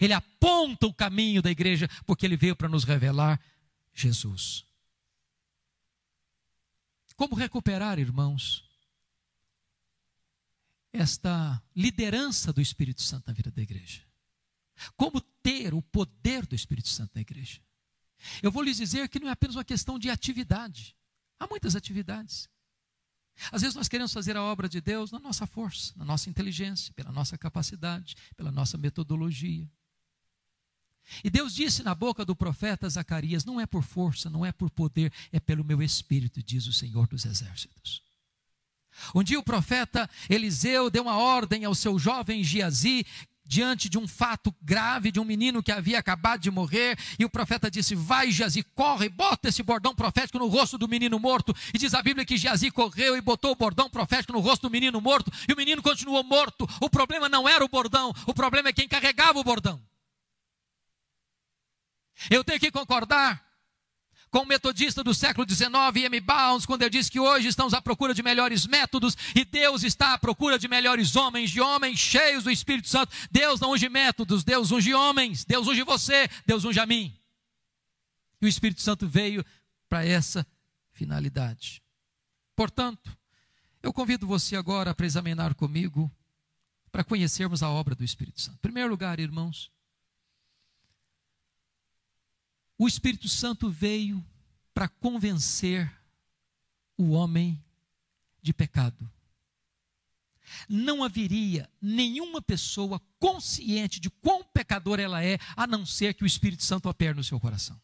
Ele 0.00 0.12
aponta 0.12 0.86
o 0.86 0.94
caminho 0.94 1.42
da 1.42 1.50
igreja, 1.50 1.88
porque 2.06 2.26
ele 2.26 2.36
veio 2.36 2.56
para 2.56 2.68
nos 2.68 2.84
revelar 2.84 3.40
Jesus. 3.94 4.64
Como 7.16 7.34
recuperar, 7.34 7.98
irmãos, 7.98 8.64
esta 10.92 11.60
liderança 11.74 12.52
do 12.52 12.60
Espírito 12.60 13.02
Santo 13.02 13.26
na 13.26 13.32
vida 13.32 13.50
da 13.50 13.60
igreja? 13.60 14.02
Como 14.96 15.20
ter 15.42 15.74
o 15.74 15.82
poder 15.82 16.46
do 16.46 16.54
Espírito 16.54 16.88
Santo 16.88 17.12
na 17.14 17.20
igreja? 17.20 17.60
Eu 18.42 18.50
vou 18.50 18.62
lhes 18.62 18.76
dizer 18.76 19.08
que 19.08 19.18
não 19.18 19.28
é 19.28 19.32
apenas 19.32 19.56
uma 19.56 19.64
questão 19.64 19.98
de 19.98 20.10
atividade. 20.10 20.96
Há 21.38 21.46
muitas 21.46 21.74
atividades. 21.74 22.48
Às 23.52 23.62
vezes 23.62 23.76
nós 23.76 23.88
queremos 23.88 24.12
fazer 24.12 24.36
a 24.36 24.42
obra 24.42 24.68
de 24.68 24.80
Deus 24.80 25.12
na 25.12 25.18
nossa 25.18 25.46
força, 25.46 25.92
na 25.96 26.04
nossa 26.04 26.28
inteligência, 26.28 26.92
pela 26.94 27.12
nossa 27.12 27.38
capacidade, 27.38 28.16
pela 28.36 28.50
nossa 28.50 28.76
metodologia. 28.76 29.70
E 31.22 31.30
Deus 31.30 31.54
disse 31.54 31.82
na 31.82 31.94
boca 31.94 32.24
do 32.24 32.36
profeta 32.36 32.88
Zacarias: 32.88 33.44
Não 33.44 33.60
é 33.60 33.66
por 33.66 33.82
força, 33.82 34.28
não 34.30 34.44
é 34.44 34.52
por 34.52 34.70
poder, 34.70 35.12
é 35.32 35.40
pelo 35.40 35.64
meu 35.64 35.82
espírito, 35.82 36.42
diz 36.42 36.66
o 36.66 36.72
Senhor 36.72 37.06
dos 37.06 37.24
Exércitos. 37.24 38.02
Um 39.14 39.22
dia 39.22 39.38
o 39.38 39.42
profeta 39.42 40.10
Eliseu 40.28 40.90
deu 40.90 41.02
uma 41.02 41.16
ordem 41.16 41.64
ao 41.64 41.74
seu 41.74 41.98
jovem 41.98 42.42
Giazi 42.42 43.06
diante 43.48 43.88
de 43.88 43.96
um 43.96 44.06
fato 44.06 44.54
grave 44.60 45.10
de 45.10 45.18
um 45.18 45.24
menino 45.24 45.62
que 45.62 45.72
havia 45.72 45.98
acabado 45.98 46.42
de 46.42 46.50
morrer, 46.50 46.98
e 47.18 47.24
o 47.24 47.30
profeta 47.30 47.70
disse: 47.70 47.94
Vai, 47.94 48.30
Geazi, 48.30 48.62
corre, 48.74 49.08
bota 49.08 49.48
esse 49.48 49.62
bordão 49.62 49.94
profético 49.94 50.38
no 50.38 50.48
rosto 50.48 50.76
do 50.76 50.86
menino 50.86 51.18
morto. 51.18 51.56
E 51.72 51.78
diz 51.78 51.94
a 51.94 52.02
Bíblia 52.02 52.26
que 52.26 52.36
Geazi 52.36 52.70
correu 52.70 53.16
e 53.16 53.20
botou 53.22 53.52
o 53.52 53.56
bordão 53.56 53.88
profético 53.88 54.34
no 54.34 54.40
rosto 54.40 54.68
do 54.68 54.70
menino 54.70 55.00
morto, 55.00 55.32
e 55.48 55.52
o 55.52 55.56
menino 55.56 55.82
continuou 55.82 56.22
morto. 56.22 56.68
O 56.80 56.90
problema 56.90 57.28
não 57.28 57.48
era 57.48 57.64
o 57.64 57.68
bordão, 57.68 58.12
o 58.26 58.34
problema 58.34 58.68
é 58.68 58.72
quem 58.72 58.86
carregava 58.86 59.38
o 59.38 59.44
bordão. 59.44 59.80
Eu 62.30 62.42
tenho 62.42 62.58
que 62.58 62.70
concordar 62.70 63.46
com 64.30 64.40
o 64.40 64.46
metodista 64.46 65.02
do 65.02 65.14
século 65.14 65.48
XIX, 65.48 65.70
M. 66.04 66.20
Bounds, 66.20 66.66
quando 66.66 66.82
ele 66.82 66.90
diz 66.90 67.08
que 67.08 67.18
hoje 67.18 67.48
estamos 67.48 67.72
à 67.72 67.80
procura 67.80 68.12
de 68.12 68.22
melhores 68.22 68.66
métodos 68.66 69.16
e 69.34 69.44
Deus 69.44 69.82
está 69.82 70.14
à 70.14 70.18
procura 70.18 70.58
de 70.58 70.68
melhores 70.68 71.16
homens, 71.16 71.50
de 71.50 71.60
homens 71.60 71.98
cheios 71.98 72.44
do 72.44 72.50
Espírito 72.50 72.88
Santo. 72.88 73.14
Deus 73.30 73.60
não 73.60 73.72
unge 73.72 73.88
métodos, 73.88 74.44
Deus 74.44 74.70
unge 74.70 74.92
homens, 74.92 75.44
Deus 75.44 75.66
unge 75.66 75.82
você, 75.82 76.28
Deus 76.46 76.64
unge 76.64 76.78
a 76.78 76.86
mim. 76.86 77.16
E 78.40 78.46
o 78.46 78.48
Espírito 78.48 78.82
Santo 78.82 79.08
veio 79.08 79.44
para 79.88 80.04
essa 80.04 80.46
finalidade. 80.92 81.82
Portanto, 82.54 83.16
eu 83.82 83.92
convido 83.92 84.26
você 84.26 84.56
agora 84.56 84.94
para 84.94 85.06
examinar 85.06 85.54
comigo, 85.54 86.10
para 86.92 87.04
conhecermos 87.04 87.62
a 87.62 87.70
obra 87.70 87.94
do 87.94 88.04
Espírito 88.04 88.40
Santo. 88.40 88.56
Em 88.56 88.60
primeiro 88.60 88.90
lugar, 88.90 89.18
irmãos, 89.18 89.70
o 92.78 92.86
Espírito 92.86 93.28
Santo 93.28 93.68
veio 93.68 94.24
para 94.72 94.88
convencer 94.88 95.92
o 96.96 97.10
homem 97.10 97.62
de 98.40 98.52
pecado. 98.52 99.10
Não 100.68 101.02
haveria 101.02 101.68
nenhuma 101.82 102.40
pessoa 102.40 103.00
consciente 103.18 104.00
de 104.00 104.08
quão 104.08 104.44
pecador 104.44 104.98
ela 105.00 105.22
é, 105.22 105.38
a 105.56 105.66
não 105.66 105.84
ser 105.84 106.14
que 106.14 106.22
o 106.22 106.26
Espírito 106.26 106.62
Santo 106.62 106.88
opere 106.88 107.14
no 107.14 107.24
seu 107.24 107.38
coração. 107.38 107.78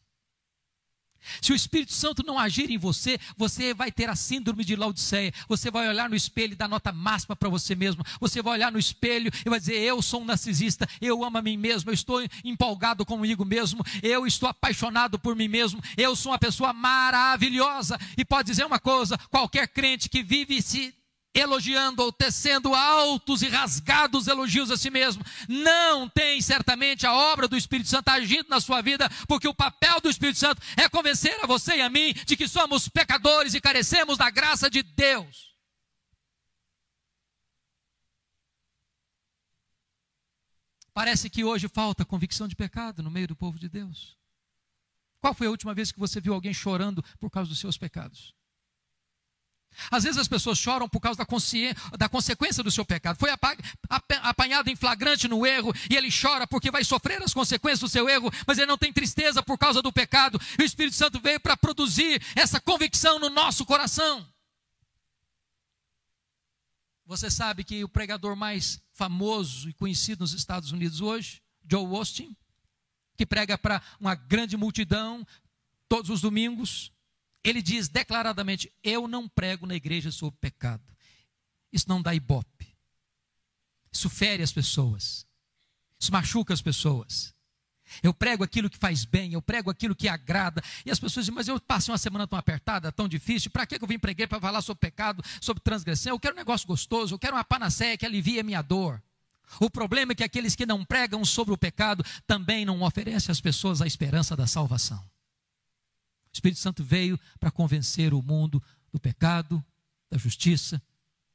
Se 1.40 1.52
o 1.52 1.56
Espírito 1.56 1.92
Santo 1.92 2.24
não 2.24 2.38
agir 2.38 2.70
em 2.70 2.78
você, 2.78 3.18
você 3.36 3.74
vai 3.74 3.90
ter 3.90 4.08
a 4.08 4.16
síndrome 4.16 4.64
de 4.64 4.76
Laodiceia. 4.76 5.32
Você 5.48 5.70
vai 5.70 5.88
olhar 5.88 6.08
no 6.08 6.16
espelho 6.16 6.52
e 6.52 6.56
dar 6.56 6.68
nota 6.68 6.92
máxima 6.92 7.36
para 7.36 7.48
você 7.48 7.74
mesmo. 7.74 8.04
Você 8.20 8.42
vai 8.42 8.54
olhar 8.54 8.72
no 8.72 8.78
espelho 8.78 9.30
e 9.44 9.50
vai 9.50 9.58
dizer: 9.58 9.76
Eu 9.76 10.00
sou 10.02 10.22
um 10.22 10.24
narcisista, 10.24 10.88
eu 11.00 11.24
amo 11.24 11.38
a 11.38 11.42
mim 11.42 11.56
mesmo, 11.56 11.90
eu 11.90 11.94
estou 11.94 12.22
empolgado 12.44 13.04
comigo 13.04 13.44
mesmo, 13.44 13.84
eu 14.02 14.26
estou 14.26 14.48
apaixonado 14.48 15.18
por 15.18 15.34
mim 15.36 15.48
mesmo, 15.48 15.82
eu 15.96 16.14
sou 16.16 16.32
uma 16.32 16.38
pessoa 16.38 16.72
maravilhosa. 16.72 17.98
E 18.16 18.24
pode 18.24 18.50
dizer 18.50 18.64
uma 18.64 18.78
coisa: 18.78 19.18
qualquer 19.30 19.68
crente 19.68 20.08
que 20.08 20.22
vive 20.22 20.60
se 20.62 20.94
elogiando 21.34 22.02
ou 22.02 22.12
tecendo 22.12 22.74
altos 22.74 23.42
e 23.42 23.48
rasgados 23.48 24.28
elogios 24.28 24.70
a 24.70 24.76
si 24.76 24.88
mesmo, 24.88 25.24
não 25.48 26.08
tem 26.08 26.40
certamente 26.40 27.06
a 27.06 27.12
obra 27.12 27.48
do 27.48 27.56
Espírito 27.56 27.88
Santo 27.88 28.08
agindo 28.08 28.48
na 28.48 28.60
sua 28.60 28.80
vida, 28.80 29.10
porque 29.26 29.48
o 29.48 29.54
papel 29.54 30.00
do 30.00 30.08
Espírito 30.08 30.38
Santo 30.38 30.62
é 30.76 30.88
convencer 30.88 31.36
a 31.42 31.46
você 31.46 31.76
e 31.76 31.82
a 31.82 31.90
mim 31.90 32.12
de 32.12 32.36
que 32.36 32.46
somos 32.46 32.88
pecadores 32.88 33.54
e 33.54 33.60
carecemos 33.60 34.16
da 34.16 34.30
graça 34.30 34.70
de 34.70 34.82
Deus. 34.82 35.52
Parece 40.94 41.28
que 41.28 41.42
hoje 41.42 41.66
falta 41.66 42.04
convicção 42.04 42.46
de 42.46 42.54
pecado 42.54 43.02
no 43.02 43.10
meio 43.10 43.26
do 43.26 43.34
povo 43.34 43.58
de 43.58 43.68
Deus. 43.68 44.16
Qual 45.20 45.34
foi 45.34 45.48
a 45.48 45.50
última 45.50 45.74
vez 45.74 45.90
que 45.90 45.98
você 45.98 46.20
viu 46.20 46.32
alguém 46.32 46.54
chorando 46.54 47.02
por 47.18 47.30
causa 47.30 47.48
dos 47.48 47.58
seus 47.58 47.76
pecados? 47.76 48.32
Às 49.90 50.04
vezes 50.04 50.18
as 50.18 50.28
pessoas 50.28 50.58
choram 50.58 50.88
por 50.88 51.00
causa 51.00 51.18
da, 51.18 51.26
da 51.96 52.08
consequência 52.08 52.62
do 52.62 52.70
seu 52.70 52.84
pecado. 52.84 53.18
Foi 53.18 53.30
apanhado 54.22 54.70
em 54.70 54.76
flagrante 54.76 55.28
no 55.28 55.46
erro 55.46 55.72
e 55.90 55.96
ele 55.96 56.08
chora 56.10 56.46
porque 56.46 56.70
vai 56.70 56.84
sofrer 56.84 57.22
as 57.22 57.34
consequências 57.34 57.80
do 57.80 57.88
seu 57.88 58.08
erro, 58.08 58.30
mas 58.46 58.58
ele 58.58 58.66
não 58.66 58.78
tem 58.78 58.92
tristeza 58.92 59.42
por 59.42 59.58
causa 59.58 59.82
do 59.82 59.92
pecado. 59.92 60.40
E 60.58 60.62
o 60.62 60.66
Espírito 60.66 60.96
Santo 60.96 61.20
veio 61.20 61.40
para 61.40 61.56
produzir 61.56 62.22
essa 62.34 62.60
convicção 62.60 63.18
no 63.18 63.30
nosso 63.30 63.64
coração. 63.64 64.26
Você 67.06 67.30
sabe 67.30 67.64
que 67.64 67.84
o 67.84 67.88
pregador 67.88 68.34
mais 68.34 68.80
famoso 68.92 69.68
e 69.68 69.74
conhecido 69.74 70.20
nos 70.20 70.32
Estados 70.32 70.72
Unidos 70.72 71.02
hoje, 71.02 71.42
Joe 71.68 71.84
Austin, 71.84 72.34
que 73.16 73.26
prega 73.26 73.58
para 73.58 73.82
uma 74.00 74.14
grande 74.14 74.56
multidão, 74.56 75.26
todos 75.86 76.10
os 76.10 76.22
domingos, 76.22 76.93
ele 77.44 77.60
diz 77.60 77.88
declaradamente: 77.88 78.72
Eu 78.82 79.06
não 79.06 79.28
prego 79.28 79.66
na 79.66 79.74
igreja 79.74 80.10
sobre 80.10 80.38
pecado. 80.40 80.82
Isso 81.70 81.88
não 81.88 82.00
dá 82.00 82.14
ibope. 82.14 82.74
Isso 83.92 84.08
fere 84.08 84.42
as 84.42 84.52
pessoas. 84.52 85.26
Isso 86.00 86.10
machuca 86.10 86.54
as 86.54 86.62
pessoas. 86.62 87.34
Eu 88.02 88.14
prego 88.14 88.42
aquilo 88.42 88.70
que 88.70 88.78
faz 88.78 89.04
bem, 89.04 89.34
eu 89.34 89.42
prego 89.42 89.70
aquilo 89.70 89.94
que 89.94 90.08
agrada. 90.08 90.62
E 90.84 90.90
as 90.90 90.98
pessoas 90.98 91.26
dizem, 91.26 91.34
mas 91.34 91.48
eu 91.48 91.60
passei 91.60 91.92
uma 91.92 91.98
semana 91.98 92.26
tão 92.26 92.38
apertada, 92.38 92.90
tão 92.90 93.06
difícil, 93.06 93.50
para 93.50 93.66
que 93.66 93.76
eu 93.76 93.86
vim 93.86 93.98
pregar 93.98 94.26
para 94.26 94.40
falar 94.40 94.62
sobre 94.62 94.80
pecado, 94.80 95.22
sobre 95.40 95.62
transgressão? 95.62 96.12
Eu 96.12 96.18
quero 96.18 96.34
um 96.34 96.38
negócio 96.38 96.66
gostoso, 96.66 97.14
eu 97.14 97.18
quero 97.18 97.36
uma 97.36 97.44
panaceia 97.44 97.96
que 97.96 98.06
alivie 98.06 98.40
a 98.40 98.42
minha 98.42 98.62
dor. 98.62 99.02
O 99.60 99.70
problema 99.70 100.12
é 100.12 100.14
que 100.14 100.24
aqueles 100.24 100.56
que 100.56 100.66
não 100.66 100.84
pregam 100.84 101.24
sobre 101.24 101.52
o 101.52 101.58
pecado 101.58 102.04
também 102.26 102.64
não 102.64 102.82
oferecem 102.82 103.30
às 103.30 103.40
pessoas 103.40 103.82
a 103.82 103.86
esperança 103.86 104.34
da 104.34 104.46
salvação. 104.46 105.04
O 106.34 106.36
Espírito 106.36 106.58
Santo 106.58 106.82
veio 106.82 107.18
para 107.38 107.48
convencer 107.48 108.12
o 108.12 108.20
mundo 108.20 108.60
do 108.92 108.98
pecado, 108.98 109.64
da 110.10 110.18
justiça 110.18 110.82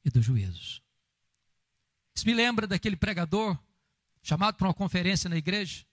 e 0.03 0.09
dos 0.09 0.25
juízos. 0.25 0.81
Isso 2.13 2.27
me 2.27 2.33
lembra 2.33 2.67
daquele 2.67 2.97
pregador 2.97 3.57
chamado 4.21 4.55
para 4.55 4.67
uma 4.67 4.73
conferência 4.73 5.29
na 5.29 5.37
igreja. 5.37 5.85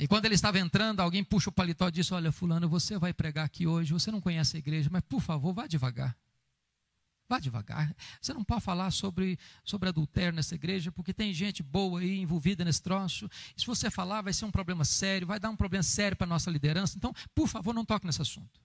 E 0.00 0.08
quando 0.08 0.24
ele 0.24 0.34
estava 0.34 0.58
entrando, 0.58 1.00
alguém 1.00 1.22
puxa 1.22 1.50
o 1.50 1.52
paletó 1.52 1.88
e 1.88 1.92
disse: 1.92 2.14
Olha, 2.14 2.32
Fulano, 2.32 2.66
você 2.66 2.96
vai 2.96 3.12
pregar 3.12 3.44
aqui 3.44 3.66
hoje, 3.66 3.92
você 3.92 4.10
não 4.10 4.20
conhece 4.20 4.56
a 4.56 4.58
igreja, 4.58 4.88
mas 4.90 5.02
por 5.02 5.20
favor, 5.20 5.52
vá 5.52 5.66
devagar. 5.66 6.16
Vá 7.32 7.38
devagar. 7.38 7.96
Você 8.20 8.34
não 8.34 8.44
pode 8.44 8.60
falar 8.60 8.90
sobre, 8.90 9.38
sobre 9.64 9.88
adultério 9.88 10.36
nessa 10.36 10.54
igreja, 10.54 10.92
porque 10.92 11.14
tem 11.14 11.32
gente 11.32 11.62
boa 11.62 12.00
aí 12.00 12.18
envolvida 12.20 12.62
nesse 12.62 12.82
troço. 12.82 13.26
E 13.56 13.60
se 13.62 13.66
você 13.66 13.90
falar, 13.90 14.20
vai 14.20 14.34
ser 14.34 14.44
um 14.44 14.50
problema 14.50 14.84
sério, 14.84 15.26
vai 15.26 15.40
dar 15.40 15.48
um 15.48 15.56
problema 15.56 15.82
sério 15.82 16.14
para 16.14 16.26
a 16.26 16.28
nossa 16.28 16.50
liderança. 16.50 16.94
Então, 16.94 17.10
por 17.34 17.48
favor, 17.48 17.72
não 17.72 17.86
toque 17.86 18.04
nesse 18.04 18.20
assunto. 18.20 18.60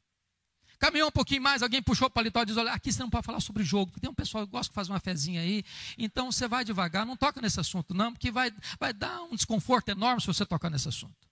Caminhou 0.77 1.07
um 1.07 1.11
pouquinho 1.11 1.41
mais, 1.41 1.63
alguém 1.63 1.81
puxou 1.81 2.09
o 2.09 2.11
paletó 2.11 2.41
e 2.41 2.47
disse: 2.47 2.59
Olha, 2.59 2.73
aqui 2.73 2.91
você 2.91 2.99
não 3.01 3.09
pode 3.09 3.25
falar 3.25 3.39
sobre 3.39 3.63
jogo, 3.63 3.85
porque 3.85 4.01
tem 4.01 4.09
um 4.09 4.13
pessoal 4.13 4.45
que 4.45 4.51
gosta 4.51 4.69
de 4.69 4.75
fazer 4.75 4.91
uma 4.91 4.99
fezinha 4.99 5.39
aí. 5.39 5.63
Então 5.97 6.29
você 6.29 6.45
vai 6.45 6.65
devagar, 6.65 7.05
não 7.05 7.15
toca 7.15 7.39
nesse 7.39 7.61
assunto, 7.61 7.93
não, 7.93 8.11
porque 8.11 8.29
vai, 8.31 8.51
vai 8.77 8.91
dar 8.91 9.21
um 9.23 9.33
desconforto 9.33 9.87
enorme 9.87 10.19
se 10.19 10.27
você 10.27 10.45
tocar 10.45 10.69
nesse 10.69 10.89
assunto. 10.89 11.26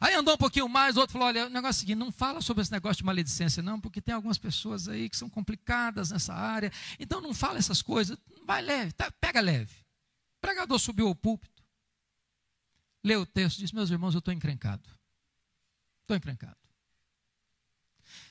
Aí 0.00 0.14
andou 0.14 0.34
um 0.34 0.38
pouquinho 0.38 0.68
mais, 0.68 0.96
outro 0.96 1.12
falou: 1.12 1.28
olha, 1.28 1.46
o 1.46 1.50
negócio 1.50 1.68
é 1.68 1.78
o 1.78 1.80
seguinte, 1.80 1.98
não 1.98 2.12
fala 2.12 2.40
sobre 2.40 2.62
esse 2.62 2.72
negócio 2.72 2.98
de 2.98 3.04
maledicência, 3.04 3.62
não, 3.62 3.80
porque 3.80 4.00
tem 4.00 4.14
algumas 4.14 4.38
pessoas 4.38 4.88
aí 4.88 5.08
que 5.08 5.16
são 5.16 5.28
complicadas 5.28 6.10
nessa 6.10 6.34
área. 6.34 6.72
Então 6.98 7.20
não 7.20 7.34
fala 7.34 7.58
essas 7.58 7.82
coisas, 7.82 8.16
vai 8.44 8.62
leve, 8.62 8.92
tá, 8.92 9.10
pega 9.10 9.40
leve. 9.40 9.74
O 10.38 10.40
pregador 10.40 10.78
subiu 10.78 11.08
ao 11.08 11.14
púlpito, 11.14 11.62
leu 13.02 13.22
o 13.22 13.26
texto, 13.26 13.58
disse: 13.58 13.74
Meus 13.74 13.90
irmãos, 13.90 14.14
eu 14.14 14.18
estou 14.18 14.34
encrencado. 14.34 14.88
Estou 16.02 16.16
encrencado. 16.16 16.56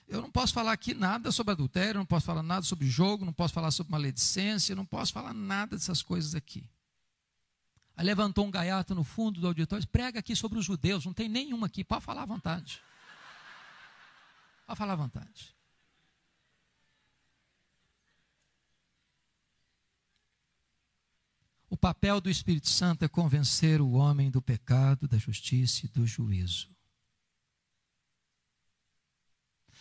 Eu 0.08 0.22
não 0.22 0.30
posso 0.30 0.54
falar 0.54 0.74
aqui 0.74 0.94
nada 0.94 1.32
sobre 1.32 1.54
adultério, 1.54 2.00
não 2.00 2.06
posso 2.06 2.26
falar 2.26 2.44
nada 2.44 2.64
sobre 2.64 2.88
jogo, 2.88 3.24
não 3.24 3.32
posso 3.32 3.54
falar 3.54 3.72
sobre 3.72 3.92
maledicência, 3.92 4.76
não 4.76 4.86
posso 4.86 5.14
falar 5.14 5.34
nada 5.34 5.78
dessas 5.78 6.02
coisas 6.02 6.36
aqui. 6.36 6.70
Levantou 7.98 8.46
um 8.46 8.52
gaiato 8.52 8.96
no 8.96 9.04
fundo 9.04 9.40
do 9.40 9.48
auditório, 9.48 9.88
prega 9.88 10.20
aqui 10.20 10.36
sobre 10.36 10.58
os 10.58 10.66
judeus, 10.66 11.06
não 11.06 11.14
tem 11.14 11.30
nenhuma 11.30 11.68
aqui, 11.68 11.84
pode 11.84 12.04
falar 12.04 12.24
à 12.24 12.26
vontade. 12.26 12.82
Pode 14.66 14.78
falar 14.78 14.94
à 14.94 14.96
vontade. 14.96 15.56
O 21.70 21.78
papel 21.78 22.20
do 22.20 22.30
Espírito 22.30 22.68
Santo 22.68 23.06
é 23.06 23.08
convencer 23.08 23.80
o 23.80 23.92
homem 23.92 24.30
do 24.30 24.42
pecado, 24.42 25.08
da 25.08 25.18
justiça 25.18 25.86
e 25.86 25.90
do 25.90 26.06
juízo. 26.06 26.70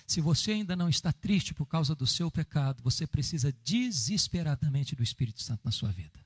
Se 0.07 0.21
você 0.21 0.53
ainda 0.53 0.77
não 0.77 0.89
está 0.89 1.13
triste 1.13 1.55
por 1.55 1.67
causa 1.67 1.95
do 1.95 2.07
seu 2.07 2.31
pecado, 2.31 2.83
você 2.83 3.07
precisa 3.07 3.53
desesperadamente 3.65 4.95
do 4.95 5.03
Espírito 5.03 5.43
Santo 5.43 5.63
na 5.65 5.71
sua 5.71 5.91
vida. 5.91 6.25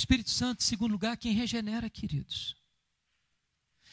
Espírito 0.00 0.30
Santo, 0.30 0.60
em 0.60 0.64
segundo 0.64 0.92
lugar, 0.92 1.16
quem 1.16 1.32
regenera, 1.32 1.88
queridos. 1.88 2.56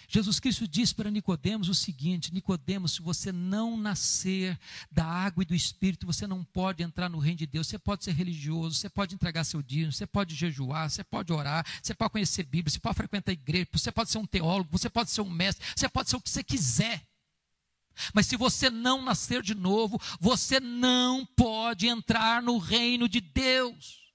Jesus 0.10 0.40
Cristo 0.40 0.66
disse 0.66 0.96
para 0.96 1.12
Nicodemos 1.12 1.68
o 1.68 1.76
seguinte: 1.76 2.34
Nicodemos, 2.34 2.94
se 2.94 3.02
você 3.02 3.30
não 3.30 3.76
nascer 3.76 4.58
da 4.90 5.06
água 5.06 5.44
e 5.44 5.46
do 5.46 5.54
Espírito, 5.54 6.06
você 6.06 6.26
não 6.26 6.46
pode 6.46 6.82
entrar 6.82 7.10
no 7.10 7.20
reino 7.20 7.40
de 7.40 7.46
Deus. 7.46 7.68
Você 7.68 7.78
pode 7.78 8.06
ser 8.06 8.14
religioso, 8.14 8.76
você 8.76 8.90
pode 8.90 9.14
entregar 9.14 9.44
seu 9.44 9.62
dízimo, 9.62 9.92
você 9.92 10.08
pode 10.08 10.34
jejuar, 10.34 10.90
você 10.90 11.04
pode 11.04 11.34
orar, 11.34 11.66
você 11.84 11.94
pode 11.94 12.12
conhecer 12.12 12.44
Bíblia, 12.44 12.72
você 12.72 12.80
pode 12.80 12.96
frequentar 12.96 13.32
a 13.32 13.34
igreja, 13.34 13.68
você 13.74 13.92
pode 13.92 14.10
ser 14.10 14.18
um 14.18 14.26
teólogo, 14.26 14.70
você 14.72 14.90
pode 14.90 15.12
ser 15.12 15.22
um 15.22 15.30
mestre, 15.30 15.66
você 15.76 15.90
pode 15.90 16.10
ser 16.10 16.16
o 16.16 16.22
que 16.22 16.30
você 16.30 16.44
quiser. 16.44 17.06
Mas 18.14 18.28
se 18.28 18.38
você 18.38 18.70
não 18.70 19.02
nascer 19.02 19.42
de 19.42 19.56
novo, 19.56 20.00
você 20.22 20.60
não 20.60 21.26
pode 21.26 21.88
entrar 21.88 22.42
no 22.42 22.58
reino 22.60 23.10
de 23.10 23.20
Deus. 23.20 24.07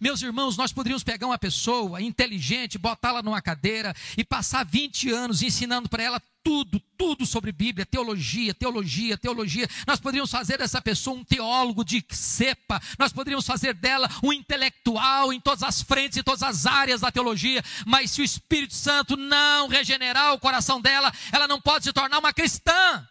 Meus 0.00 0.22
irmãos, 0.22 0.56
nós 0.56 0.72
poderíamos 0.72 1.02
pegar 1.02 1.26
uma 1.26 1.38
pessoa 1.38 2.00
inteligente, 2.00 2.78
botá-la 2.78 3.22
numa 3.22 3.40
cadeira 3.40 3.94
e 4.16 4.24
passar 4.24 4.64
20 4.64 5.10
anos 5.10 5.42
ensinando 5.42 5.88
para 5.88 6.02
ela 6.02 6.22
tudo, 6.42 6.80
tudo 6.96 7.26
sobre 7.26 7.52
Bíblia, 7.52 7.84
teologia, 7.84 8.54
teologia, 8.54 9.16
teologia. 9.16 9.68
Nós 9.86 10.00
poderíamos 10.00 10.30
fazer 10.30 10.58
dessa 10.58 10.80
pessoa 10.80 11.16
um 11.16 11.24
teólogo 11.24 11.84
de 11.84 12.04
cepa, 12.10 12.80
nós 12.98 13.12
poderíamos 13.12 13.46
fazer 13.46 13.74
dela 13.74 14.08
um 14.22 14.32
intelectual 14.32 15.32
em 15.32 15.40
todas 15.40 15.62
as 15.62 15.82
frentes 15.82 16.18
e 16.18 16.22
todas 16.22 16.42
as 16.42 16.66
áreas 16.66 17.00
da 17.00 17.12
teologia, 17.12 17.62
mas 17.86 18.10
se 18.10 18.20
o 18.20 18.24
Espírito 18.24 18.74
Santo 18.74 19.16
não 19.16 19.68
regenerar 19.68 20.32
o 20.32 20.40
coração 20.40 20.80
dela, 20.80 21.12
ela 21.32 21.46
não 21.46 21.60
pode 21.60 21.84
se 21.84 21.92
tornar 21.92 22.18
uma 22.18 22.32
cristã. 22.32 23.06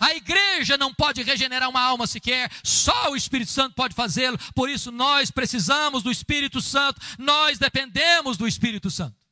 A 0.00 0.14
igreja 0.14 0.76
não 0.76 0.92
pode 0.92 1.22
regenerar 1.22 1.68
uma 1.68 1.80
alma 1.80 2.06
sequer, 2.06 2.50
só 2.62 3.10
o 3.10 3.16
Espírito 3.16 3.50
Santo 3.50 3.74
pode 3.74 3.94
fazê-lo. 3.94 4.38
Por 4.54 4.68
isso 4.68 4.90
nós 4.90 5.30
precisamos 5.30 6.02
do 6.02 6.10
Espírito 6.10 6.60
Santo, 6.60 7.00
nós 7.18 7.58
dependemos 7.58 8.36
do 8.36 8.46
Espírito 8.46 8.90
Santo. 8.90 9.23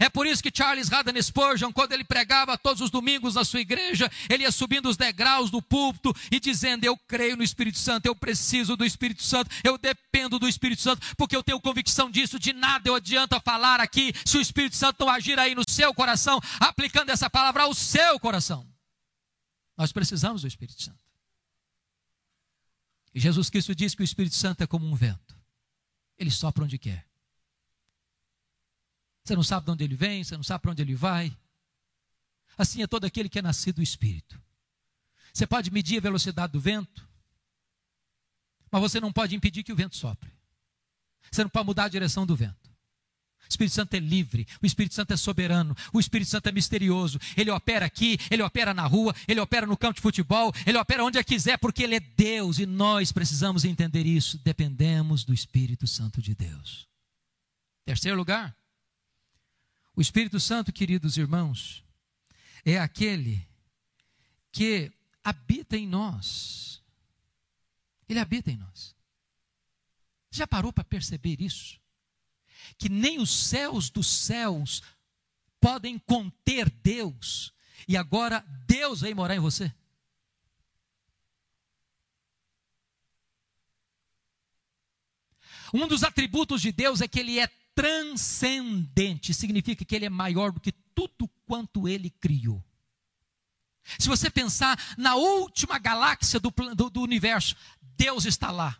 É 0.00 0.08
por 0.08 0.26
isso 0.26 0.42
que 0.42 0.50
Charles 0.52 0.90
Haddon 0.90 1.20
Spurgeon, 1.20 1.70
quando 1.70 1.92
ele 1.92 2.04
pregava 2.04 2.56
todos 2.56 2.80
os 2.80 2.90
domingos 2.90 3.34
na 3.34 3.44
sua 3.44 3.60
igreja, 3.60 4.10
ele 4.30 4.44
ia 4.44 4.50
subindo 4.50 4.88
os 4.88 4.96
degraus 4.96 5.50
do 5.50 5.60
púlpito 5.60 6.10
e 6.32 6.40
dizendo: 6.40 6.86
Eu 6.86 6.96
creio 6.96 7.36
no 7.36 7.42
Espírito 7.42 7.76
Santo, 7.76 8.06
eu 8.06 8.16
preciso 8.16 8.78
do 8.78 8.84
Espírito 8.84 9.22
Santo, 9.22 9.50
eu 9.62 9.76
dependo 9.76 10.38
do 10.38 10.48
Espírito 10.48 10.80
Santo, 10.80 11.06
porque 11.18 11.36
eu 11.36 11.42
tenho 11.42 11.60
convicção 11.60 12.10
disso. 12.10 12.38
De 12.38 12.54
nada 12.54 12.88
eu 12.88 12.94
adianta 12.94 13.38
falar 13.40 13.78
aqui 13.78 14.14
se 14.24 14.38
o 14.38 14.40
Espírito 14.40 14.74
Santo 14.74 15.04
não 15.04 15.10
agir 15.10 15.38
aí 15.38 15.54
no 15.54 15.64
seu 15.68 15.92
coração, 15.92 16.40
aplicando 16.58 17.10
essa 17.10 17.28
palavra 17.28 17.64
ao 17.64 17.74
seu 17.74 18.18
coração. 18.18 18.66
Nós 19.76 19.92
precisamos 19.92 20.40
do 20.40 20.48
Espírito 20.48 20.82
Santo. 20.82 21.04
E 23.14 23.20
Jesus 23.20 23.50
Cristo 23.50 23.74
diz 23.74 23.94
que 23.94 24.00
o 24.00 24.04
Espírito 24.04 24.36
Santo 24.36 24.62
é 24.62 24.66
como 24.66 24.86
um 24.86 24.94
vento, 24.94 25.36
ele 26.16 26.30
sopra 26.30 26.64
onde 26.64 26.78
quer. 26.78 27.09
Você 29.24 29.36
não 29.36 29.42
sabe 29.42 29.66
de 29.66 29.72
onde 29.72 29.84
ele 29.84 29.94
vem, 29.94 30.24
você 30.24 30.36
não 30.36 30.42
sabe 30.42 30.62
para 30.62 30.70
onde 30.72 30.82
ele 30.82 30.94
vai. 30.94 31.36
Assim 32.56 32.82
é 32.82 32.86
todo 32.86 33.04
aquele 33.04 33.28
que 33.28 33.38
é 33.38 33.42
nascido 33.42 33.76
do 33.76 33.82
Espírito. 33.82 34.40
Você 35.32 35.46
pode 35.46 35.70
medir 35.70 35.98
a 35.98 36.00
velocidade 36.00 36.52
do 36.52 36.60
vento, 36.60 37.08
mas 38.70 38.80
você 38.80 39.00
não 39.00 39.12
pode 39.12 39.34
impedir 39.34 39.62
que 39.62 39.72
o 39.72 39.76
vento 39.76 39.96
sopre. 39.96 40.30
Você 41.30 41.42
não 41.42 41.50
pode 41.50 41.66
mudar 41.66 41.84
a 41.84 41.88
direção 41.88 42.26
do 42.26 42.34
vento. 42.34 42.70
O 43.42 43.48
Espírito 43.50 43.74
Santo 43.74 43.94
é 43.94 43.98
livre, 43.98 44.46
o 44.62 44.66
Espírito 44.66 44.94
Santo 44.94 45.12
é 45.12 45.16
soberano, 45.16 45.76
o 45.92 45.98
Espírito 45.98 46.30
Santo 46.30 46.48
é 46.48 46.52
misterioso. 46.52 47.18
Ele 47.36 47.50
opera 47.50 47.84
aqui, 47.84 48.16
ele 48.30 48.42
opera 48.42 48.72
na 48.72 48.86
rua, 48.86 49.14
ele 49.26 49.40
opera 49.40 49.66
no 49.66 49.76
campo 49.76 49.94
de 49.94 50.00
futebol, 50.00 50.52
ele 50.64 50.78
opera 50.78 51.04
onde 51.04 51.22
quiser, 51.24 51.58
porque 51.58 51.82
ele 51.82 51.96
é 51.96 52.00
Deus 52.00 52.58
e 52.58 52.66
nós 52.66 53.10
precisamos 53.10 53.64
entender 53.64 54.06
isso. 54.06 54.38
Dependemos 54.38 55.24
do 55.24 55.34
Espírito 55.34 55.86
Santo 55.86 56.22
de 56.22 56.34
Deus. 56.34 56.86
Terceiro 57.84 58.16
lugar, 58.16 58.54
o 60.00 60.02
Espírito 60.02 60.40
Santo, 60.40 60.72
queridos 60.72 61.18
irmãos, 61.18 61.84
é 62.64 62.78
aquele 62.78 63.46
que 64.50 64.90
habita 65.22 65.76
em 65.76 65.86
nós. 65.86 66.82
Ele 68.08 68.18
habita 68.18 68.50
em 68.50 68.56
nós. 68.56 68.96
Já 70.30 70.46
parou 70.46 70.72
para 70.72 70.84
perceber 70.84 71.42
isso? 71.42 71.78
Que 72.78 72.88
nem 72.88 73.20
os 73.20 73.28
céus 73.28 73.90
dos 73.90 74.06
céus 74.06 74.82
podem 75.60 75.98
conter 75.98 76.70
Deus, 76.70 77.52
e 77.86 77.94
agora 77.94 78.40
Deus 78.66 79.02
vem 79.02 79.12
morar 79.12 79.36
em 79.36 79.38
você? 79.38 79.70
Um 85.74 85.86
dos 85.86 86.02
atributos 86.02 86.62
de 86.62 86.72
Deus 86.72 87.02
é 87.02 87.06
que 87.06 87.20
Ele 87.20 87.38
é 87.38 87.46
transcendente, 87.80 89.32
significa 89.32 89.86
que 89.86 89.96
ele 89.96 90.04
é 90.04 90.10
maior 90.10 90.52
do 90.52 90.60
que 90.60 90.70
tudo 90.70 91.26
quanto 91.46 91.88
ele 91.88 92.10
criou. 92.10 92.62
Se 93.98 94.06
você 94.06 94.28
pensar 94.28 94.78
na 94.98 95.14
última 95.14 95.78
galáxia 95.78 96.38
do, 96.38 96.50
do, 96.74 96.90
do 96.90 97.00
universo, 97.00 97.56
Deus 97.96 98.26
está 98.26 98.50
lá. 98.50 98.76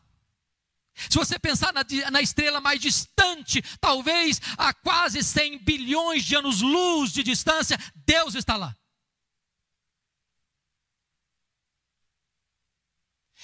Se 1.08 1.16
você 1.16 1.38
pensar 1.38 1.72
na, 1.72 1.82
na, 2.10 2.20
estrela 2.20 2.60
mais 2.60 2.78
distante, 2.78 3.62
talvez 3.80 4.38
a 4.58 4.74
quase 4.74 5.22
100 5.22 5.60
bilhões 5.60 6.22
de 6.22 6.36
anos-luz 6.36 7.10
de 7.10 7.22
distância, 7.22 7.78
Deus 8.04 8.34
está 8.34 8.58
lá. 8.58 8.76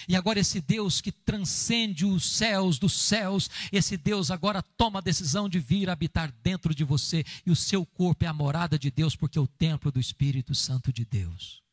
E 0.08 0.14
agora, 0.14 0.38
esse 0.38 0.60
Deus 0.60 1.00
que 1.00 1.10
transcende 1.10 2.04
os 2.04 2.24
céus 2.24 2.78
dos 2.78 2.92
céus, 2.92 3.50
esse 3.72 3.96
Deus 3.96 4.30
agora 4.30 4.62
toma 4.62 4.98
a 4.98 5.02
decisão 5.02 5.48
de 5.48 5.58
vir 5.58 5.90
habitar 5.90 6.32
dentro 6.42 6.74
de 6.74 6.84
você, 6.84 7.24
e 7.44 7.50
o 7.50 7.56
seu 7.56 7.84
corpo 7.84 8.24
é 8.24 8.28
a 8.28 8.32
morada 8.32 8.78
de 8.78 8.90
Deus, 8.90 9.16
porque 9.16 9.38
é 9.38 9.40
o 9.40 9.46
templo 9.46 9.90
do 9.90 10.00
Espírito 10.00 10.54
Santo 10.54 10.92
de 10.92 11.04
Deus. 11.04 11.66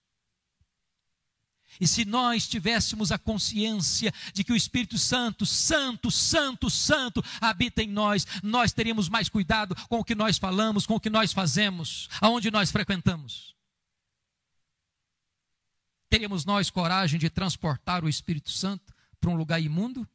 E 1.79 1.87
se 1.87 2.05
nós 2.05 2.47
tivéssemos 2.47 3.11
a 3.11 3.17
consciência 3.17 4.13
de 4.33 4.43
que 4.43 4.53
o 4.53 4.55
Espírito 4.55 4.97
Santo, 4.97 5.45
Santo, 5.45 6.11
Santo, 6.11 6.69
Santo 6.69 7.23
habita 7.41 7.81
em 7.81 7.87
nós, 7.87 8.27
nós 8.43 8.71
teríamos 8.71 9.09
mais 9.09 9.27
cuidado 9.27 9.75
com 9.87 9.99
o 9.99 10.03
que 10.03 10.15
nós 10.15 10.37
falamos, 10.37 10.85
com 10.85 10.95
o 10.95 10.99
que 10.99 11.09
nós 11.09 11.33
fazemos, 11.33 12.07
aonde 12.21 12.51
nós 12.51 12.71
frequentamos. 12.71 13.53
Teríamos 16.13 16.45
nós 16.45 16.69
coragem 16.69 17.19
de 17.19 17.27
transportar 17.27 18.05
o 18.05 18.07
Espírito 18.07 18.51
Santo 18.51 18.93
para 19.19 19.31
um 19.31 19.35
lugar 19.35 19.59
imundo? 19.59 20.07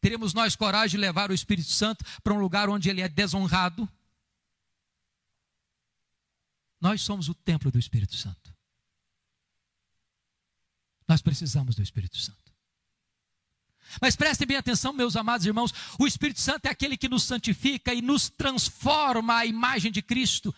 Teríamos 0.00 0.32
nós 0.32 0.56
coragem 0.56 0.92
de 0.92 0.96
levar 0.96 1.30
o 1.30 1.34
Espírito 1.34 1.68
Santo 1.68 2.02
para 2.22 2.32
um 2.32 2.38
lugar 2.38 2.70
onde 2.70 2.88
ele 2.88 3.02
é 3.02 3.08
desonrado? 3.08 3.86
Nós 6.80 7.02
somos 7.02 7.28
o 7.28 7.34
templo 7.34 7.70
do 7.70 7.78
Espírito 7.78 8.16
Santo. 8.16 8.56
Nós 11.06 11.20
precisamos 11.20 11.74
do 11.74 11.82
Espírito 11.82 12.16
Santo. 12.16 12.50
Mas 14.00 14.16
prestem 14.16 14.48
bem 14.48 14.56
atenção, 14.56 14.94
meus 14.94 15.16
amados 15.16 15.44
irmãos: 15.44 15.74
o 15.98 16.06
Espírito 16.06 16.40
Santo 16.40 16.64
é 16.64 16.70
aquele 16.70 16.96
que 16.96 17.10
nos 17.10 17.24
santifica 17.24 17.92
e 17.92 18.00
nos 18.00 18.30
transforma 18.30 19.36
à 19.36 19.44
imagem 19.44 19.92
de 19.92 20.00
Cristo. 20.00 20.54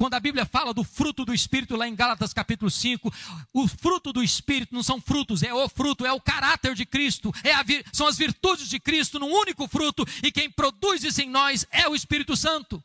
Quando 0.00 0.14
a 0.14 0.20
Bíblia 0.20 0.46
fala 0.46 0.72
do 0.72 0.82
fruto 0.82 1.26
do 1.26 1.34
Espírito, 1.34 1.76
lá 1.76 1.86
em 1.86 1.94
Gálatas 1.94 2.32
capítulo 2.32 2.70
5, 2.70 3.12
o 3.52 3.68
fruto 3.68 4.14
do 4.14 4.22
Espírito 4.22 4.74
não 4.74 4.82
são 4.82 4.98
frutos, 4.98 5.42
é 5.42 5.52
o 5.52 5.68
fruto, 5.68 6.06
é 6.06 6.10
o 6.10 6.18
caráter 6.18 6.74
de 6.74 6.86
Cristo, 6.86 7.30
é 7.44 7.52
a, 7.52 7.62
são 7.92 8.06
as 8.06 8.16
virtudes 8.16 8.70
de 8.70 8.80
Cristo 8.80 9.18
num 9.18 9.30
único 9.30 9.68
fruto, 9.68 10.06
e 10.22 10.32
quem 10.32 10.50
produz 10.50 11.04
isso 11.04 11.20
em 11.20 11.28
nós 11.28 11.66
é 11.70 11.86
o 11.86 11.94
Espírito 11.94 12.34
Santo. 12.34 12.82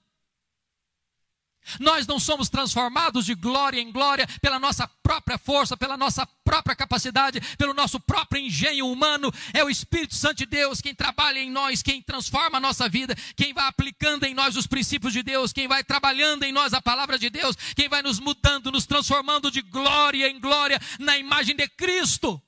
Nós 1.80 2.08
não 2.08 2.20
somos 2.20 2.50
transformados 2.50 3.26
de 3.26 3.36
glória 3.36 3.80
em 3.80 3.92
glória 3.92 4.28
pela 4.42 4.60
nossa 4.60 4.88
própria 5.02 5.38
força, 5.38 5.76
pela 5.76 5.98
nossa 5.98 6.26
própria 6.44 6.76
capacidade, 6.76 7.42
pelo 7.58 7.74
nosso 7.74 8.00
próprio 8.00 8.42
engenho 8.42 8.88
humano. 8.88 9.32
É 9.54 9.64
o 9.64 9.70
Espírito 9.70 10.16
Santo 10.16 10.38
de 10.38 10.46
Deus 10.46 10.82
quem 10.82 10.94
trabalha 10.94 11.40
em 11.40 11.50
nós, 11.50 11.82
quem 11.82 12.02
transforma 12.02 12.58
a 12.58 12.62
nossa 12.62 12.88
vida, 12.88 13.16
quem 13.36 13.54
vai 13.54 13.68
aplicando 13.68 14.26
em 14.26 14.34
nós 14.34 14.56
os 14.56 14.68
princípios 14.68 15.14
de 15.14 15.24
Deus, 15.24 15.52
quem 15.52 15.68
vai 15.68 15.84
trabalhando 15.84 16.44
em 16.44 16.52
nós 16.52 16.74
a 16.74 16.82
palavra 16.82 17.18
de 17.18 17.30
Deus, 17.30 17.56
quem 17.76 17.90
vai 17.90 18.02
nos 18.02 18.20
mudando, 18.20 18.72
nos 18.72 18.86
transformando 18.86 19.50
de 19.50 19.62
glória 19.62 20.30
em 20.30 20.40
glória 20.40 20.80
na 21.00 21.18
imagem 21.18 21.56
de 21.56 21.68
Cristo. 21.68 22.42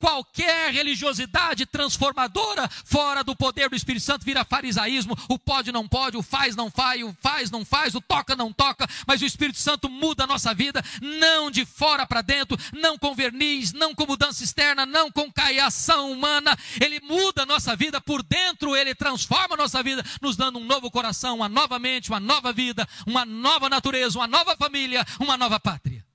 Qualquer 0.00 0.72
religiosidade 0.72 1.66
transformadora 1.66 2.66
fora 2.86 3.22
do 3.22 3.36
poder 3.36 3.68
do 3.68 3.76
Espírito 3.76 4.02
Santo 4.02 4.24
vira 4.24 4.46
farisaísmo. 4.46 5.14
O 5.28 5.38
pode 5.38 5.70
não 5.70 5.86
pode, 5.86 6.16
o 6.16 6.22
faz 6.22 6.56
não 6.56 6.70
faz, 6.70 7.02
o 7.02 7.14
faz 7.20 7.50
não 7.50 7.66
faz, 7.66 7.94
o 7.94 8.00
toca 8.00 8.34
não 8.34 8.50
toca. 8.50 8.88
Mas 9.06 9.20
o 9.20 9.26
Espírito 9.26 9.58
Santo 9.58 9.90
muda 9.90 10.24
a 10.24 10.26
nossa 10.26 10.54
vida, 10.54 10.82
não 11.02 11.50
de 11.50 11.66
fora 11.66 12.06
para 12.06 12.22
dentro, 12.22 12.56
não 12.72 12.96
com 12.96 13.14
verniz, 13.14 13.74
não 13.74 13.94
com 13.94 14.06
mudança 14.06 14.42
externa, 14.42 14.86
não 14.86 15.12
com 15.12 15.30
caiação 15.30 16.10
humana. 16.10 16.56
Ele 16.80 16.98
muda 17.00 17.42
a 17.42 17.46
nossa 17.46 17.76
vida 17.76 18.00
por 18.00 18.22
dentro, 18.22 18.74
ele 18.74 18.94
transforma 18.94 19.54
a 19.54 19.58
nossa 19.58 19.82
vida, 19.82 20.02
nos 20.22 20.34
dando 20.34 20.58
um 20.58 20.64
novo 20.64 20.90
coração, 20.90 21.36
uma 21.36 21.48
nova 21.48 21.78
mente, 21.78 22.08
uma 22.08 22.20
nova 22.20 22.54
vida, 22.54 22.88
uma 23.06 23.26
nova 23.26 23.68
natureza, 23.68 24.18
uma 24.18 24.26
nova 24.26 24.56
família, 24.56 25.06
uma 25.18 25.36
nova 25.36 25.60
pátria. 25.60 26.06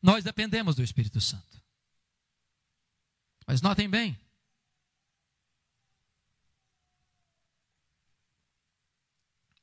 Nós 0.00 0.22
dependemos 0.22 0.76
do 0.76 0.82
Espírito 0.84 1.20
Santo. 1.20 1.57
Mas 3.48 3.62
notem 3.62 3.88
bem. 3.88 4.14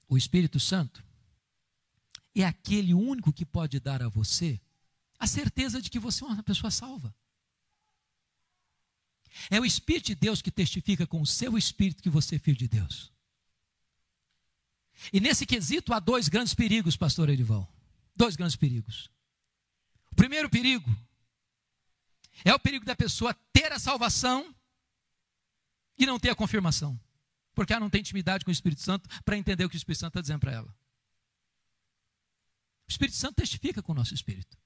O 0.09 0.17
Espírito 0.17 0.59
Santo 0.59 1.03
é 2.33 2.43
aquele 2.43 2.95
único 2.95 3.31
que 3.31 3.45
pode 3.45 3.79
dar 3.79 4.01
a 4.01 4.09
você 4.09 4.59
a 5.19 5.27
certeza 5.27 5.79
de 5.79 5.91
que 5.91 5.99
você 5.99 6.23
é 6.23 6.27
uma 6.27 6.41
pessoa 6.41 6.71
salva. 6.71 7.13
É 9.51 9.59
o 9.59 9.65
Espírito 9.65 10.07
de 10.07 10.15
Deus 10.15 10.41
que 10.41 10.49
testifica 10.49 11.05
com 11.05 11.21
o 11.21 11.25
seu 11.27 11.55
Espírito 11.55 12.01
que 12.01 12.09
você 12.09 12.37
é 12.37 12.39
filho 12.39 12.57
de 12.57 12.67
Deus. 12.67 13.13
E 15.13 15.19
nesse 15.19 15.45
quesito 15.45 15.93
há 15.93 15.99
dois 15.99 16.27
grandes 16.27 16.55
perigos, 16.55 16.97
pastor 16.97 17.29
Edival. 17.29 17.71
Dois 18.15 18.35
grandes 18.35 18.55
perigos. 18.55 19.11
O 20.11 20.15
primeiro 20.15 20.49
perigo 20.49 20.89
é 22.43 22.53
o 22.53 22.59
perigo 22.59 22.85
da 22.85 22.95
pessoa 22.95 23.33
ter 23.53 23.71
a 23.71 23.79
salvação 23.79 24.53
e 25.97 26.05
não 26.05 26.19
ter 26.19 26.29
a 26.29 26.35
confirmação. 26.35 26.99
Porque 27.53 27.71
ela 27.71 27.79
não 27.79 27.89
tem 27.89 28.01
intimidade 28.01 28.43
com 28.43 28.51
o 28.51 28.53
Espírito 28.53 28.81
Santo 28.81 29.09
para 29.23 29.37
entender 29.37 29.63
o 29.63 29.69
que 29.69 29.75
o 29.75 29.77
Espírito 29.77 30.01
Santo 30.01 30.11
está 30.11 30.21
dizendo 30.21 30.41
para 30.41 30.51
ela. 30.51 30.75
O 32.87 32.91
Espírito 32.91 33.15
Santo 33.17 33.35
testifica 33.35 33.81
com 33.81 33.93
o 33.93 33.95
nosso 33.95 34.13
espírito. 34.13 34.57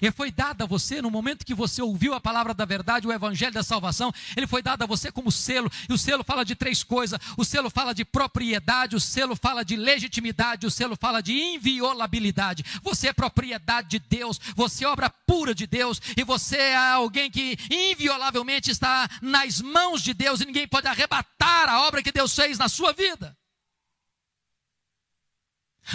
Ele 0.00 0.12
foi 0.12 0.30
dado 0.30 0.62
a 0.62 0.66
você 0.66 1.00
no 1.00 1.10
momento 1.10 1.44
que 1.44 1.54
você 1.54 1.80
ouviu 1.80 2.14
a 2.14 2.20
palavra 2.20 2.52
da 2.52 2.64
verdade, 2.64 3.06
o 3.06 3.12
evangelho 3.12 3.52
da 3.52 3.62
salvação. 3.62 4.12
Ele 4.36 4.46
foi 4.46 4.62
dado 4.62 4.82
a 4.82 4.86
você 4.86 5.10
como 5.10 5.30
selo. 5.30 5.70
E 5.88 5.92
o 5.92 5.98
selo 5.98 6.24
fala 6.24 6.44
de 6.44 6.54
três 6.54 6.82
coisas: 6.82 7.18
o 7.36 7.44
selo 7.44 7.70
fala 7.70 7.94
de 7.94 8.04
propriedade, 8.04 8.96
o 8.96 9.00
selo 9.00 9.36
fala 9.36 9.64
de 9.64 9.76
legitimidade, 9.76 10.66
o 10.66 10.70
selo 10.70 10.96
fala 10.96 11.22
de 11.22 11.32
inviolabilidade. 11.32 12.64
Você 12.82 13.08
é 13.08 13.12
propriedade 13.12 13.88
de 13.88 13.98
Deus, 13.98 14.40
você 14.54 14.84
é 14.84 14.88
obra 14.88 15.10
pura 15.26 15.54
de 15.54 15.66
Deus, 15.66 16.00
e 16.16 16.24
você 16.24 16.56
é 16.56 16.76
alguém 16.76 17.30
que 17.30 17.58
inviolavelmente 17.70 18.70
está 18.70 19.08
nas 19.20 19.60
mãos 19.60 20.02
de 20.02 20.14
Deus, 20.14 20.40
e 20.40 20.46
ninguém 20.46 20.66
pode 20.66 20.86
arrebatar 20.86 21.68
a 21.68 21.86
obra 21.86 22.02
que 22.02 22.12
Deus 22.12 22.34
fez 22.34 22.58
na 22.58 22.68
sua 22.68 22.92
vida. 22.92 23.35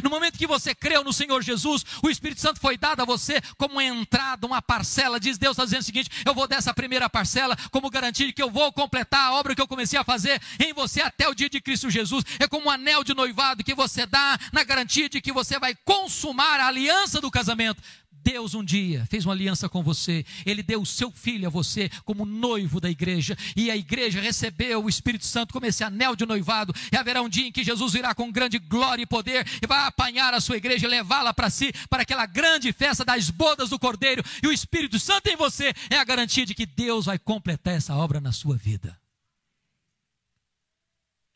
No 0.04 0.10
momento 0.10 0.38
que 0.38 0.48
você 0.48 0.74
creu 0.74 1.04
no 1.04 1.12
Senhor 1.12 1.42
Jesus, 1.42 1.86
o 2.02 2.10
Espírito 2.10 2.42
Santo 2.42 2.60
foi 2.60 2.78
dado 2.78 3.02
a 3.02 3.06
você 3.06 3.42
como 3.58 3.76
uma 3.76 3.84
entrada, 3.84 4.48
uma 4.48 4.62
parcela. 4.62 5.20
Diz 5.20 5.38
Deus 5.38 5.54
está 5.54 5.66
dizendo 5.66 5.82
o 5.82 5.86
seguinte: 5.86 6.10
eu 6.26 6.34
vou 6.34 6.48
dessa 6.48 6.74
primeira 6.74 7.10
parcela 7.10 7.58
como 7.70 7.90
garantia 7.90 8.28
de 8.28 8.34
que 8.34 8.42
eu 8.42 8.50
vou 8.50 8.72
completar 8.72 9.28
a 9.28 9.34
obra 9.34 9.56
que 9.56 9.62
eu 9.62 9.68
comecei 9.68 10.00
a 10.00 10.04
fazer 10.04 10.42
em 10.60 10.74
você 10.74 11.02
até 11.02 11.28
o 11.28 11.36
dia 11.36 11.50
de 11.50 11.60
Cristo 11.60 11.90
Jesus. 11.90 12.24
É 12.40 12.48
como 12.48 12.68
um 12.68 12.70
anel 12.70 13.04
de 13.04 13.14
noivado 13.14 13.64
que 13.64 13.76
você 13.76 14.06
dá 14.06 14.40
na 14.52 14.64
garantia 14.64 15.10
de 15.10 15.22
que 15.22 15.32
você 15.32 15.60
vai 15.60 15.76
consumar 15.84 16.60
a 16.60 16.68
aliança 16.68 17.20
do 17.20 17.30
casamento. 17.30 17.82
Deus 18.24 18.54
um 18.54 18.64
dia 18.64 19.06
fez 19.10 19.26
uma 19.26 19.34
aliança 19.34 19.68
com 19.68 19.84
você, 19.84 20.26
Ele 20.46 20.64
deu 20.64 20.82
o 20.82 20.86
seu 20.86 21.12
filho 21.12 21.48
a 21.48 21.50
você 21.50 21.90
como 22.06 22.26
noivo 22.26 22.80
da 22.80 22.90
igreja, 22.90 23.38
e 23.56 23.70
a 23.72 23.78
igreja 23.78 24.22
recebeu 24.22 24.84
o 24.84 24.90
Espírito 24.90 25.26
Santo 25.26 25.54
como 25.54 25.66
esse 25.66 25.84
anel 25.84 26.16
de 26.16 26.26
noivado, 26.26 26.74
e 26.92 26.96
haverá 26.96 27.22
um 27.22 27.30
dia 27.30 27.48
em 27.48 27.52
que 27.52 27.64
Jesus 27.64 27.94
virá 27.94 28.14
com 28.14 28.32
grande 28.32 28.60
glória 28.60 29.04
e 29.04 29.08
poder, 29.08 29.48
e 29.62 29.68
vai 29.68 29.86
apanhar 29.86 30.34
a 30.34 30.42
sua 30.42 30.58
igreja 30.58 30.86
e 30.86 30.90
levá-la 30.90 31.34
para 31.34 31.50
si, 31.50 31.74
para 31.90 32.04
aquela 32.04 32.26
grande 32.26 32.72
festa 32.72 33.04
das 33.04 33.30
bodas 33.30 33.70
do 33.70 33.80
Cordeiro, 33.80 34.24
e 34.44 34.48
o 34.48 34.52
Espírito 34.52 35.00
Santo 35.00 35.28
em 35.28 35.36
você 35.36 35.74
é 35.90 35.98
a 35.98 36.04
garantia 36.04 36.46
de 36.46 36.54
que 36.54 36.66
Deus 36.66 37.06
vai 37.06 37.18
completar 37.18 37.74
essa 37.74 37.96
obra 37.96 38.22
na 38.22 38.32
sua 38.32 38.56
vida. 38.56 39.00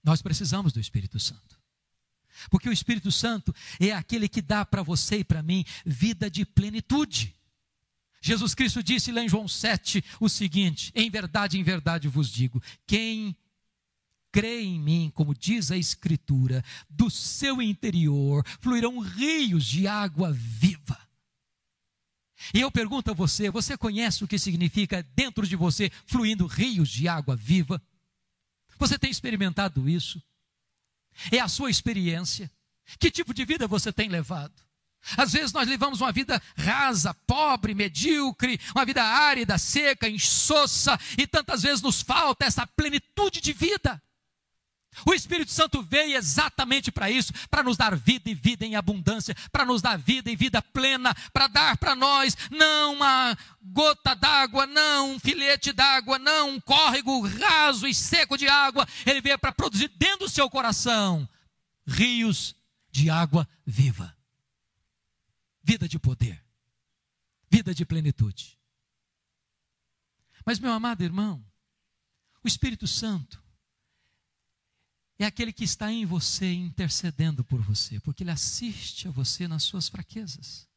Nós 0.04 0.21
precisamos 0.21 0.71
do 0.71 0.80
Espírito 0.80 1.19
Santo. 1.19 1.64
Porque 2.50 2.70
o 2.70 2.74
Espírito 2.74 3.12
Santo 3.12 3.54
é 3.80 3.92
aquele 3.92 4.28
que 4.28 4.42
dá 4.42 4.66
para 4.66 4.84
você 4.84 5.18
e 5.18 5.24
para 5.24 5.44
mim 5.44 5.66
vida 5.86 6.30
de 6.30 6.46
plenitude. 6.46 7.36
Jesus 8.22 8.56
Cristo 8.56 8.82
disse 8.82 9.12
lá 9.12 9.22
em 9.22 9.30
João 9.30 9.48
7 9.48 10.04
o 10.20 10.28
seguinte: 10.28 10.92
Em 10.96 11.10
verdade, 11.10 11.60
em 11.60 11.64
verdade 11.64 12.08
vos 12.08 12.30
digo, 12.30 12.62
quem 12.88 13.36
crê 14.32 14.64
em 14.64 14.80
mim, 14.80 15.12
como 15.14 15.34
diz 15.34 15.72
a 15.72 15.78
Escritura, 15.78 16.64
do 16.90 17.10
seu 17.10 17.62
interior 17.62 18.46
fluirão 18.60 19.00
rios 19.00 19.66
de 19.66 19.88
água 19.88 20.32
viva. 20.34 21.00
E 22.54 22.60
eu 22.60 22.72
pergunto 22.72 23.12
a 23.12 23.14
você: 23.14 23.50
você 23.50 23.78
conhece 23.78 24.24
o 24.24 24.28
que 24.28 24.38
significa 24.38 25.04
dentro 25.16 25.48
de 25.48 25.56
você 25.56 25.92
fluindo 26.06 26.48
rios 26.48 26.90
de 26.90 27.08
água 27.08 27.36
viva? 27.36 27.82
Você 28.78 29.00
tem 29.00 29.10
experimentado 29.10 29.88
isso? 29.88 30.22
É 31.32 31.39
a 31.39 31.47
sua 31.47 31.69
experiência. 31.69 32.51
Que 32.99 33.10
tipo 33.10 33.34
de 33.34 33.45
vida 33.45 33.67
você 33.67 33.91
tem 33.91 34.10
levado? 34.10 34.54
Às 35.17 35.34
vezes 35.34 35.54
nós 35.54 35.67
levamos 35.67 36.01
uma 36.01 36.12
vida 36.12 36.41
rasa, 36.58 37.13
pobre, 37.28 37.75
medíocre, 37.75 38.60
uma 38.73 38.86
vida 38.86 39.04
árida, 39.04 39.58
seca, 39.58 40.10
insossa, 40.10 40.99
e 41.17 41.28
tantas 41.28 41.62
vezes 41.62 41.82
nos 41.82 42.01
falta 42.01 42.45
essa 42.45 42.65
plenitude 42.65 43.39
de 43.39 43.54
vida. 43.54 44.01
O 45.04 45.14
Espírito 45.14 45.52
Santo 45.52 45.82
veio 45.82 46.16
exatamente 46.16 46.92
para 46.92 47.10
isso, 47.10 47.34
para 47.50 47.64
nos 47.64 47.76
dar 47.76 47.96
vida 47.96 48.30
e 48.30 48.36
vida 48.36 48.66
em 48.66 48.76
abundância, 48.76 49.36
para 49.52 49.66
nos 49.66 49.82
dar 49.82 49.98
vida 49.98 50.30
e 50.30 50.36
vida 50.36 50.62
plena, 50.62 51.14
para 51.34 51.48
dar 51.48 51.78
para 51.78 51.96
nós 51.96 52.38
não 52.52 52.94
uma 52.94 53.38
gota 53.62 54.16
d'água, 54.16 54.68
não 54.68 55.14
um 55.14 55.20
filete 55.20 55.74
d'água, 55.74 56.20
não 56.20 56.52
um 56.52 56.62
córrego 56.62 57.28
raso 57.28 57.88
e 57.88 57.94
seco 57.94 58.38
de 58.38 58.48
água. 58.48 58.88
Ele 59.06 59.22
veio 59.22 59.40
para 59.40 59.52
produzir 59.52 59.90
dentro 59.98 60.28
do 60.28 60.30
seu 60.30 60.50
coração 60.50 61.28
rios 61.86 62.56
de 62.92 63.10
água 63.10 63.48
viva. 63.66 64.16
Vida 65.64 65.88
de 65.88 65.98
poder, 65.98 66.44
vida 67.50 67.74
de 67.74 67.84
plenitude. 67.86 68.58
Mas, 70.46 70.60
meu 70.60 70.72
amado 70.72 71.04
irmão, 71.04 71.44
o 72.44 72.48
Espírito 72.48 72.86
Santo, 72.86 73.44
é 75.23 75.25
aquele 75.25 75.54
que 75.54 75.63
está 75.63 75.91
em 75.91 76.06
você 76.06 76.51
intercedendo 76.51 77.43
por 77.43 77.62
você, 77.62 77.99
porque 78.01 78.23
ele 78.23 78.32
assiste 78.32 79.08
a 79.08 79.12
você 79.12 79.47
nas 79.47 79.63
suas 79.63 79.88
fraquezas. 79.88 80.67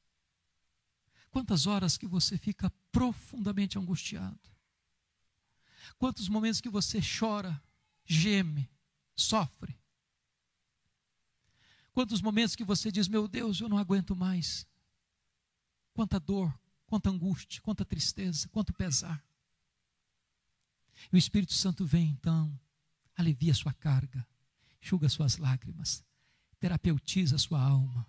Quantas 1.31 1.66
horas 1.66 1.96
que 1.96 2.07
você 2.07 2.38
fica 2.38 2.70
profundamente 2.92 3.79
angustiado? 3.79 4.38
Quantos 5.98 6.29
momentos 6.29 6.61
que 6.61 6.68
você 6.68 7.01
chora, 7.01 7.61
geme, 8.07 8.70
sofre? 9.16 9.77
Quantos 11.92 12.22
momentos 12.22 12.55
que 12.55 12.64
você 12.64 12.92
diz: 12.92 13.09
Meu 13.09 13.27
Deus, 13.27 13.61
eu 13.61 13.68
não 13.68 13.77
aguento 13.77 14.14
mais? 14.14 14.66
Quanta 15.92 16.20
dor, 16.20 16.57
quanta 16.87 17.11
angústia, 17.11 17.61
quanta 17.61 17.85
tristeza, 17.85 18.48
quanto 18.48 18.72
pesar. 18.72 19.22
E 21.12 21.16
o 21.16 21.18
Espírito 21.18 21.53
Santo 21.53 21.85
vem 21.85 22.09
então 22.09 22.59
alivia 23.19 23.53
sua 23.53 23.73
carga, 23.73 24.27
enxuga 24.81 25.09
suas 25.09 25.37
lágrimas, 25.37 26.05
terapeutiza 26.61 27.37
sua 27.37 27.61
alma, 27.61 28.07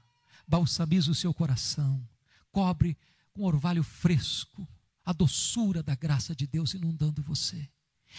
balsamiza 0.48 1.12
o 1.12 1.16
seu 1.16 1.34
coração, 1.34 2.08
cobre 2.52 2.98
com 3.34 3.44
orvalho 3.44 3.84
fresco 3.84 4.68
a 5.04 5.12
doçura 5.12 5.82
da 5.82 5.96
graça 5.96 6.36
de 6.36 6.46
Deus 6.46 6.74
inundando 6.74 7.22
você. 7.22 7.68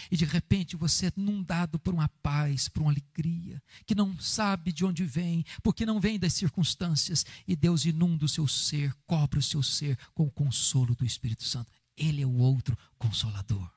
E 0.09 0.15
de 0.15 0.25
repente 0.25 0.75
você 0.75 1.07
é 1.07 1.13
inundado 1.17 1.77
por 1.79 1.93
uma 1.93 2.07
paz, 2.21 2.67
por 2.69 2.81
uma 2.81 2.91
alegria, 2.91 3.61
que 3.85 3.95
não 3.95 4.17
sabe 4.19 4.71
de 4.71 4.85
onde 4.85 5.03
vem, 5.03 5.45
porque 5.63 5.85
não 5.85 5.99
vem 5.99 6.17
das 6.17 6.33
circunstâncias, 6.33 7.25
e 7.47 7.55
Deus 7.55 7.85
inunda 7.85 8.25
o 8.25 8.29
seu 8.29 8.47
ser, 8.47 8.93
cobre 9.05 9.39
o 9.39 9.43
seu 9.43 9.61
ser 9.61 9.97
com 10.13 10.23
o 10.23 10.31
consolo 10.31 10.95
do 10.95 11.05
Espírito 11.05 11.43
Santo. 11.43 11.71
Ele 11.97 12.21
é 12.21 12.25
o 12.25 12.37
outro 12.37 12.77
consolador. 12.97 13.69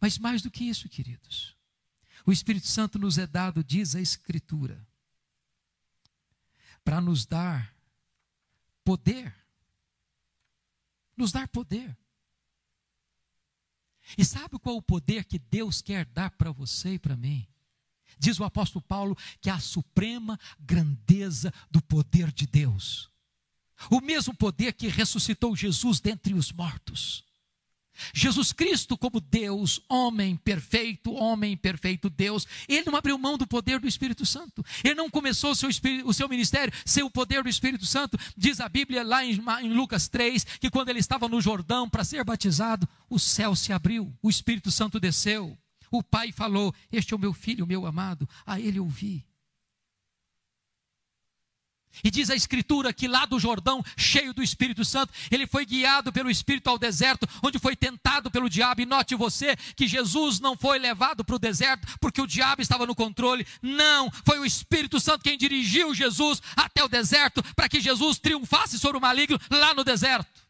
Mas 0.00 0.18
mais 0.18 0.42
do 0.42 0.50
que 0.50 0.64
isso, 0.64 0.88
queridos, 0.88 1.56
o 2.24 2.32
Espírito 2.32 2.66
Santo 2.66 2.98
nos 2.98 3.18
é 3.18 3.26
dado, 3.26 3.64
diz 3.64 3.94
a 3.94 4.00
Escritura, 4.00 4.86
para 6.84 7.00
nos 7.00 7.26
dar 7.26 7.74
poder. 8.84 9.34
Nos 11.16 11.32
dar 11.32 11.48
poder. 11.48 11.96
E 14.16 14.24
sabe 14.24 14.58
qual 14.58 14.76
o 14.76 14.82
poder 14.82 15.24
que 15.24 15.38
Deus 15.38 15.82
quer 15.82 16.04
dar 16.04 16.30
para 16.30 16.52
você 16.52 16.94
e 16.94 16.98
para 16.98 17.16
mim? 17.16 17.46
Diz 18.18 18.38
o 18.38 18.44
apóstolo 18.44 18.82
Paulo 18.82 19.16
que 19.40 19.50
é 19.50 19.52
a 19.52 19.58
suprema 19.58 20.38
grandeza 20.60 21.52
do 21.70 21.82
poder 21.82 22.30
de 22.30 22.46
Deus. 22.46 23.10
O 23.90 24.00
mesmo 24.00 24.34
poder 24.34 24.72
que 24.72 24.88
ressuscitou 24.88 25.56
Jesus 25.56 26.00
dentre 26.00 26.34
os 26.34 26.52
mortos. 26.52 27.25
Jesus 28.14 28.52
Cristo, 28.52 28.96
como 28.96 29.20
Deus, 29.20 29.80
homem 29.88 30.36
perfeito, 30.36 31.12
homem 31.12 31.56
perfeito 31.56 32.10
Deus, 32.10 32.46
ele 32.68 32.84
não 32.86 32.96
abriu 32.96 33.18
mão 33.18 33.36
do 33.36 33.46
poder 33.46 33.78
do 33.80 33.88
Espírito 33.88 34.24
Santo. 34.24 34.64
Ele 34.84 34.94
não 34.94 35.10
começou 35.10 35.50
o 35.50 35.54
seu, 35.54 35.68
o 36.04 36.14
seu 36.14 36.28
ministério 36.28 36.72
sem 36.84 37.02
o 37.02 37.10
poder 37.10 37.42
do 37.42 37.48
Espírito 37.48 37.86
Santo. 37.86 38.18
Diz 38.36 38.60
a 38.60 38.68
Bíblia 38.68 39.02
lá 39.02 39.24
em, 39.24 39.40
em 39.62 39.72
Lucas 39.72 40.08
3 40.08 40.44
que 40.60 40.70
quando 40.70 40.88
ele 40.88 41.00
estava 41.00 41.28
no 41.28 41.40
Jordão 41.40 41.88
para 41.88 42.04
ser 42.04 42.24
batizado, 42.24 42.88
o 43.08 43.18
céu 43.18 43.54
se 43.54 43.72
abriu, 43.72 44.12
o 44.22 44.30
Espírito 44.30 44.70
Santo 44.70 45.00
desceu. 45.00 45.56
O 45.90 46.02
Pai 46.02 46.32
falou: 46.32 46.74
Este 46.90 47.14
é 47.14 47.16
o 47.16 47.20
meu 47.20 47.32
filho, 47.32 47.64
o 47.64 47.68
meu 47.68 47.86
amado, 47.86 48.28
a 48.44 48.60
ele 48.60 48.80
ouvi. 48.80 49.24
E 52.02 52.10
diz 52.10 52.30
a 52.30 52.34
Escritura 52.34 52.92
que 52.92 53.08
lá 53.08 53.24
do 53.26 53.38
Jordão, 53.38 53.84
cheio 53.96 54.32
do 54.32 54.42
Espírito 54.42 54.84
Santo, 54.84 55.12
ele 55.30 55.46
foi 55.46 55.64
guiado 55.64 56.12
pelo 56.12 56.30
Espírito 56.30 56.68
ao 56.68 56.78
deserto, 56.78 57.28
onde 57.42 57.58
foi 57.58 57.74
tentado 57.74 58.30
pelo 58.30 58.48
diabo. 58.48 58.80
E 58.80 58.86
note 58.86 59.14
você 59.14 59.56
que 59.74 59.86
Jesus 59.86 60.40
não 60.40 60.56
foi 60.56 60.78
levado 60.78 61.24
para 61.24 61.36
o 61.36 61.38
deserto 61.38 61.86
porque 62.00 62.20
o 62.20 62.26
diabo 62.26 62.62
estava 62.62 62.86
no 62.86 62.94
controle. 62.94 63.46
Não, 63.62 64.10
foi 64.24 64.38
o 64.38 64.46
Espírito 64.46 65.00
Santo 65.00 65.24
quem 65.24 65.38
dirigiu 65.38 65.94
Jesus 65.94 66.42
até 66.56 66.82
o 66.84 66.88
deserto 66.88 67.42
para 67.54 67.68
que 67.68 67.80
Jesus 67.80 68.18
triunfasse 68.18 68.78
sobre 68.78 68.98
o 68.98 69.00
maligno 69.00 69.40
lá 69.50 69.74
no 69.74 69.84
deserto. 69.84 70.45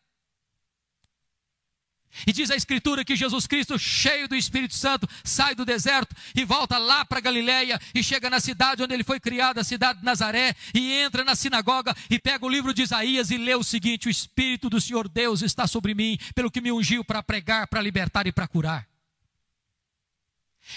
E 2.27 2.33
diz 2.33 2.51
a 2.51 2.57
Escritura 2.57 3.05
que 3.05 3.17
Jesus 3.17 3.47
Cristo, 3.47 3.79
cheio 3.79 4.29
do 4.29 4.37
Espírito 4.37 4.75
Santo, 4.75 5.09
sai 5.25 5.55
do 5.55 5.65
deserto 5.65 6.15
e 6.35 6.45
volta 6.45 6.79
lá 6.79 7.05
para 7.05 7.21
Galiléia 7.21 7.81
e 7.95 8.03
chega 8.03 8.31
na 8.31 8.41
cidade 8.41 8.83
onde 8.83 8.95
ele 8.95 9.05
foi 9.05 9.19
criado, 9.19 9.59
a 9.59 9.65
cidade 9.65 9.99
de 9.99 10.05
Nazaré, 10.05 10.55
e 10.75 10.93
entra 10.93 11.25
na 11.25 11.35
sinagoga 11.35 11.95
e 12.09 12.19
pega 12.19 12.45
o 12.47 12.49
livro 12.49 12.73
de 12.73 12.83
Isaías 12.83 13.31
e 13.31 13.39
lê 13.39 13.55
o 13.55 13.65
seguinte: 13.65 14.09
O 14.09 14.11
Espírito 14.11 14.71
do 14.71 14.81
Senhor 14.81 15.09
Deus 15.09 15.43
está 15.43 15.67
sobre 15.67 15.95
mim, 15.95 16.19
pelo 16.35 16.51
que 16.51 16.61
me 16.61 16.71
ungiu 16.71 17.05
para 17.05 17.23
pregar, 17.23 17.67
para 17.67 17.83
libertar 17.83 18.27
e 18.27 18.33
para 18.33 18.47
curar. 18.47 18.96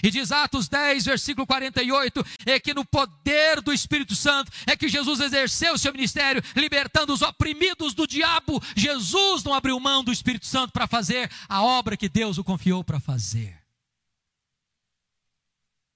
E 0.03 0.11
diz 0.11 0.31
Atos 0.31 0.67
10, 0.67 1.05
versículo 1.05 1.47
48, 1.47 2.23
é 2.45 2.59
que 2.59 2.73
no 2.73 2.85
poder 2.85 3.61
do 3.61 3.73
Espírito 3.73 4.15
Santo 4.15 4.51
é 4.67 4.75
que 4.75 4.87
Jesus 4.87 5.19
exerceu 5.19 5.73
o 5.73 5.77
seu 5.77 5.91
ministério, 5.91 6.43
libertando 6.55 7.13
os 7.13 7.21
oprimidos 7.21 7.93
do 7.93 8.07
diabo. 8.07 8.61
Jesus 8.75 9.43
não 9.43 9.53
abriu 9.53 9.79
mão 9.79 10.03
do 10.03 10.11
Espírito 10.11 10.45
Santo 10.45 10.71
para 10.71 10.87
fazer 10.87 11.29
a 11.47 11.63
obra 11.63 11.97
que 11.97 12.07
Deus 12.07 12.37
o 12.37 12.43
confiou 12.43 12.83
para 12.83 12.99
fazer. 12.99 13.57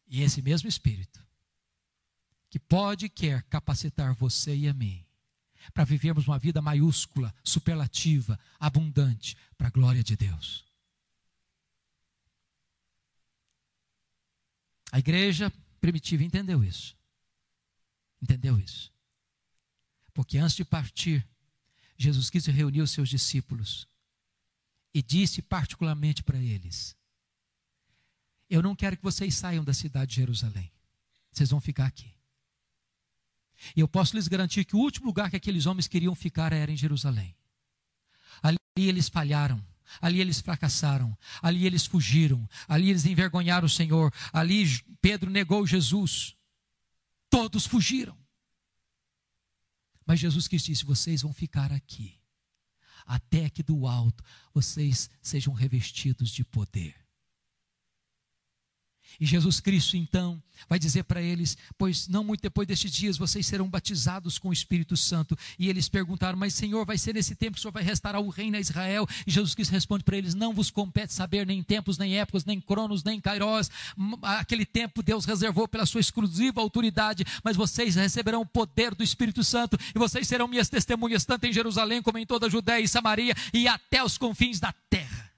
E 0.07 0.21
esse 0.21 0.41
mesmo 0.41 0.69
Espírito, 0.69 1.19
que 2.49 2.59
pode 2.59 3.05
e 3.05 3.09
quer 3.09 3.41
capacitar 3.43 4.13
você 4.13 4.55
e 4.55 4.67
a 4.67 4.73
mim, 4.73 5.03
para 5.73 5.83
vivermos 5.83 6.27
uma 6.27 6.37
vida 6.37 6.61
maiúscula, 6.61 7.33
superlativa, 7.43 8.39
abundante, 8.59 9.37
para 9.57 9.67
a 9.67 9.71
glória 9.71 10.03
de 10.03 10.15
Deus. 10.15 10.65
A 14.93 14.99
igreja 14.99 15.51
primitiva 15.81 16.23
entendeu 16.23 16.63
isso. 16.63 16.95
Entendeu 18.21 18.59
isso. 18.59 18.93
Porque 20.13 20.37
antes 20.37 20.55
de 20.55 20.63
partir, 20.63 21.27
Jesus 21.97 22.29
Cristo 22.29 22.51
reuniu 22.51 22.85
seus 22.85 23.09
discípulos 23.09 23.87
e 24.93 25.01
disse 25.01 25.41
particularmente 25.41 26.21
para 26.21 26.37
eles: 26.37 26.95
Eu 28.47 28.61
não 28.61 28.75
quero 28.75 28.95
que 28.95 29.01
vocês 29.01 29.33
saiam 29.33 29.63
da 29.63 29.73
cidade 29.73 30.11
de 30.11 30.17
Jerusalém. 30.17 30.71
Vocês 31.31 31.49
vão 31.49 31.59
ficar 31.59 31.87
aqui. 31.87 32.13
E 33.75 33.79
eu 33.79 33.87
posso 33.87 34.15
lhes 34.15 34.27
garantir 34.27 34.63
que 34.63 34.75
o 34.75 34.79
último 34.79 35.07
lugar 35.07 35.31
que 35.31 35.37
aqueles 35.37 35.65
homens 35.65 35.87
queriam 35.87 36.13
ficar 36.13 36.53
era 36.53 36.71
em 36.71 36.77
Jerusalém. 36.77 37.35
Ali 38.43 38.59
eles 38.75 39.09
falharam 39.09 39.59
ali 40.01 40.19
eles 40.19 40.39
fracassaram, 40.39 41.17
ali 41.41 41.65
eles 41.65 41.85
fugiram, 41.85 42.47
ali 42.67 42.89
eles 42.89 43.05
envergonharam 43.05 43.65
o 43.65 43.69
Senhor, 43.69 44.13
ali 44.31 44.65
Pedro 45.01 45.29
negou 45.29 45.65
Jesus. 45.65 46.35
Todos 47.29 47.65
fugiram. 47.65 48.17
Mas 50.05 50.19
Jesus 50.19 50.47
Cristo 50.47 50.67
disse: 50.67 50.85
vocês 50.85 51.21
vão 51.21 51.33
ficar 51.33 51.71
aqui, 51.71 52.19
até 53.05 53.49
que 53.49 53.63
do 53.63 53.87
alto 53.87 54.23
vocês 54.53 55.09
sejam 55.21 55.53
revestidos 55.53 56.29
de 56.29 56.43
poder. 56.43 57.02
E 59.19 59.25
Jesus 59.25 59.59
Cristo 59.59 59.97
então 59.97 60.41
vai 60.67 60.79
dizer 60.79 61.03
para 61.03 61.21
eles: 61.21 61.57
Pois 61.77 62.07
não 62.07 62.23
muito 62.23 62.41
depois 62.41 62.67
destes 62.67 62.91
dias 62.91 63.17
vocês 63.17 63.45
serão 63.45 63.69
batizados 63.69 64.37
com 64.37 64.49
o 64.49 64.53
Espírito 64.53 64.95
Santo. 64.95 65.37
E 65.57 65.69
eles 65.69 65.89
perguntaram: 65.89 66.37
Mas 66.37 66.53
Senhor, 66.53 66.85
vai 66.85 66.97
ser 66.97 67.13
nesse 67.13 67.35
tempo 67.35 67.53
que 67.53 67.59
o 67.59 67.61
Senhor 67.61 67.71
vai 67.71 67.83
restaurar 67.83 68.21
o 68.21 68.29
reino 68.29 68.57
a 68.57 68.59
Israel? 68.59 69.07
E 69.25 69.31
Jesus 69.31 69.55
Cristo 69.55 69.71
responde 69.71 70.03
para 70.03 70.17
eles: 70.17 70.33
Não 70.33 70.53
vos 70.53 70.69
compete 70.69 71.13
saber 71.13 71.45
nem 71.45 71.61
tempos, 71.61 71.97
nem 71.97 72.17
épocas, 72.17 72.45
nem 72.45 72.59
cronos, 72.59 73.03
nem 73.03 73.19
kairós. 73.19 73.69
Aquele 74.21 74.65
tempo 74.65 75.03
Deus 75.03 75.25
reservou 75.25 75.67
pela 75.67 75.85
sua 75.85 76.01
exclusiva 76.01 76.61
autoridade, 76.61 77.25
mas 77.43 77.55
vocês 77.55 77.95
receberão 77.95 78.41
o 78.41 78.45
poder 78.45 78.95
do 78.95 79.03
Espírito 79.03 79.43
Santo 79.43 79.77
e 79.95 79.99
vocês 79.99 80.27
serão 80.27 80.47
minhas 80.47 80.69
testemunhas, 80.69 81.25
tanto 81.25 81.45
em 81.45 81.53
Jerusalém 81.53 82.01
como 82.01 82.17
em 82.17 82.25
toda 82.25 82.47
a 82.47 82.49
Judéia 82.49 82.83
e 82.83 82.87
Samaria 82.87 83.35
e 83.53 83.67
até 83.67 84.03
os 84.03 84.17
confins 84.17 84.59
da 84.59 84.73
terra. 84.89 85.32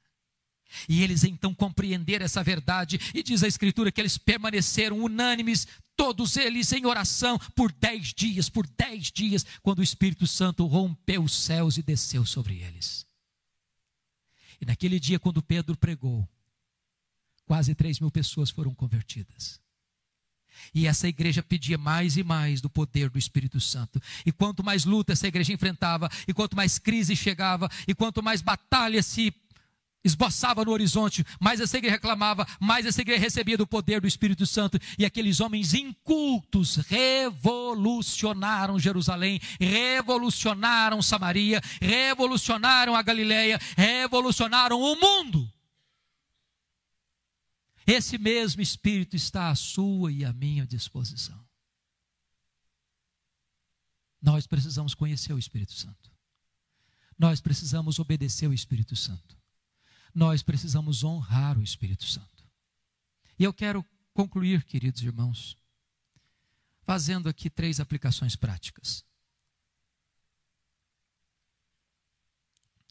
E 0.88 1.04
eles 1.04 1.24
então 1.24 1.54
compreenderam 1.54 2.26
essa 2.26 2.44
verdade, 2.44 3.00
e 3.14 3.24
diz 3.24 3.44
a 3.44 3.48
Escritura 3.48 3.92
que 3.92 4.02
eles 4.02 4.18
permaneceram 4.18 5.04
unânimes, 5.04 5.68
todos 5.96 6.38
eles 6.38 6.72
em 6.72 6.86
oração, 6.86 7.40
por 7.56 7.72
dez 7.72 8.14
dias, 8.14 8.50
por 8.50 8.68
dez 8.68 9.12
dias, 9.12 9.46
quando 9.62 9.80
o 9.80 9.84
Espírito 9.84 10.28
Santo 10.28 10.66
rompeu 10.66 11.24
os 11.24 11.36
céus 11.36 11.78
e 11.78 11.84
desceu 11.84 12.26
sobre 12.26 12.56
eles. 12.60 13.06
E 14.60 14.66
naquele 14.66 15.00
dia, 15.00 15.20
quando 15.20 15.42
Pedro 15.42 15.78
pregou, 15.78 16.28
quase 17.46 17.76
3 17.76 18.00
mil 18.00 18.12
pessoas 18.12 18.50
foram 18.50 18.74
convertidas. 18.74 19.60
E 20.74 20.88
essa 20.88 21.08
igreja 21.08 21.44
pedia 21.44 21.78
mais 21.78 22.18
e 22.18 22.24
mais 22.24 22.62
do 22.62 22.70
poder 22.70 23.10
do 23.10 23.20
Espírito 23.20 23.60
Santo. 23.60 24.02
E 24.26 24.32
quanto 24.32 24.64
mais 24.64 24.86
luta 24.86 25.14
essa 25.14 25.28
igreja 25.28 25.54
enfrentava, 25.54 26.10
e 26.28 26.34
quanto 26.34 26.56
mais 26.56 26.80
crise 26.80 27.16
chegava, 27.16 27.70
e 27.88 27.94
quanto 27.94 28.24
mais 28.24 28.42
batalha 28.42 29.04
se 29.04 29.34
esboçava 30.06 30.64
no 30.64 30.72
horizonte, 30.72 31.26
mais 31.42 31.60
essa 31.60 31.78
igreja 31.78 31.96
reclamava, 31.96 32.48
mais 32.60 32.86
essa 32.86 33.02
igreja 33.02 33.20
recebia 33.20 33.58
do 33.58 33.66
poder 33.66 34.00
do 34.00 34.08
Espírito 34.08 34.46
Santo. 34.46 34.80
E 34.98 35.04
aqueles 35.04 35.40
homens 35.40 35.74
incultos 35.74 36.76
revolucionaram 36.88 38.80
Jerusalém, 38.80 39.42
revolucionaram 39.60 41.02
Samaria, 41.02 41.60
revolucionaram 41.82 42.96
a 42.96 43.02
Galileia, 43.02 43.60
revolucionaram 43.76 44.80
o 44.80 44.96
mundo. 44.96 45.52
Esse 47.88 48.18
mesmo 48.18 48.62
Espírito 48.62 49.16
está 49.16 49.50
à 49.50 49.56
sua 49.56 50.12
e 50.12 50.24
à 50.24 50.32
minha 50.32 50.66
disposição. 50.66 51.44
Nós 54.22 54.48
precisamos 54.48 54.96
conhecer 54.96 55.34
o 55.34 55.40
Espírito 55.40 55.74
Santo. 55.74 56.12
Nós 57.18 57.40
precisamos 57.40 58.00
obedecer 58.00 58.48
o 58.48 58.54
Espírito 58.54 58.96
Santo. 58.96 59.38
Nós 60.16 60.42
precisamos 60.42 61.04
honrar 61.04 61.60
o 61.60 61.62
Espírito 61.62 62.06
Santo. 62.06 62.50
E 63.38 63.44
eu 63.44 63.54
quero 63.54 63.86
concluir, 64.14 64.64
queridos 64.64 65.04
irmãos, 65.04 65.56
fazendo 66.82 67.30
aqui 67.30 67.50
três 67.50 67.80
aplicações 67.80 68.36
práticas. 68.36 69.06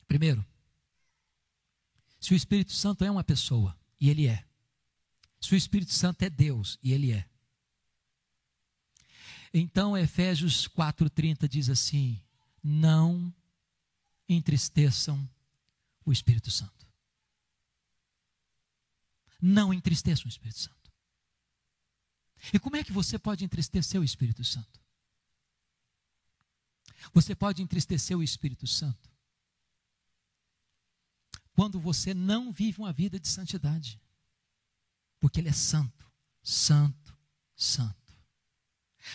Primeiro, 0.07 0.47
se 2.21 2.35
o 2.35 2.37
Espírito 2.37 2.73
Santo 2.73 3.05
é 3.05 3.11
uma 3.11 3.25
pessoa, 3.25 3.77
e 3.99 4.11
ele 4.11 4.27
é, 4.29 4.45
se 5.45 5.53
o 5.53 5.57
Espírito 5.59 5.93
Santo 5.93 6.23
é 6.23 6.31
Deus, 6.31 6.79
e 6.83 6.95
Ele 6.95 7.13
é. 7.13 7.29
Então, 9.53 9.95
Efésios 9.95 10.67
4,30 10.67 11.47
diz 11.47 11.69
assim: 11.69 12.19
Não 12.63 13.31
entristeçam 14.27 15.29
o 16.03 16.11
Espírito 16.11 16.51
Santo. 16.51 16.84
Não 19.41 19.73
entristeçam 19.73 20.27
o 20.27 20.29
Espírito 20.29 20.59
Santo. 20.59 20.93
E 22.53 22.59
como 22.59 22.77
é 22.77 22.85
que 22.85 22.93
você 22.93 23.19
pode 23.19 23.45
entristecer 23.45 24.01
o 24.01 24.05
Espírito 24.05 24.45
Santo? 24.45 24.81
Você 27.13 27.35
pode 27.35 27.63
entristecer 27.63 28.17
o 28.17 28.23
Espírito 28.23 28.67
Santo 28.67 29.11
quando 31.55 31.79
você 31.79 32.13
não 32.13 32.51
vive 32.51 32.81
uma 32.81 32.93
vida 32.93 33.19
de 33.19 33.29
santidade. 33.29 34.01
Porque 35.21 35.41
Ele 35.41 35.49
é 35.49 35.53
santo, 35.53 36.11
santo, 36.43 37.17
santo. 37.55 38.13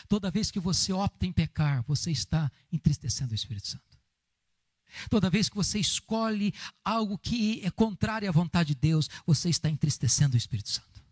Toda 0.07 0.31
vez 0.31 0.49
que 0.49 0.59
você 0.59 0.93
opta 0.93 1.25
em 1.25 1.33
pecar, 1.33 1.83
você 1.83 2.11
está 2.11 2.51
entristecendo 2.71 3.31
o 3.31 3.35
Espírito 3.35 3.67
Santo. 3.67 3.88
Toda 5.09 5.29
vez 5.29 5.49
que 5.49 5.55
você 5.55 5.79
escolhe 5.79 6.53
algo 6.83 7.17
que 7.17 7.61
é 7.63 7.71
contrário 7.71 8.27
à 8.27 8.31
vontade 8.31 8.69
de 8.69 8.79
Deus, 8.79 9.09
você 9.25 9.49
está 9.49 9.69
entristecendo 9.69 10.35
o 10.35 10.37
Espírito 10.37 10.69
Santo. 10.69 11.03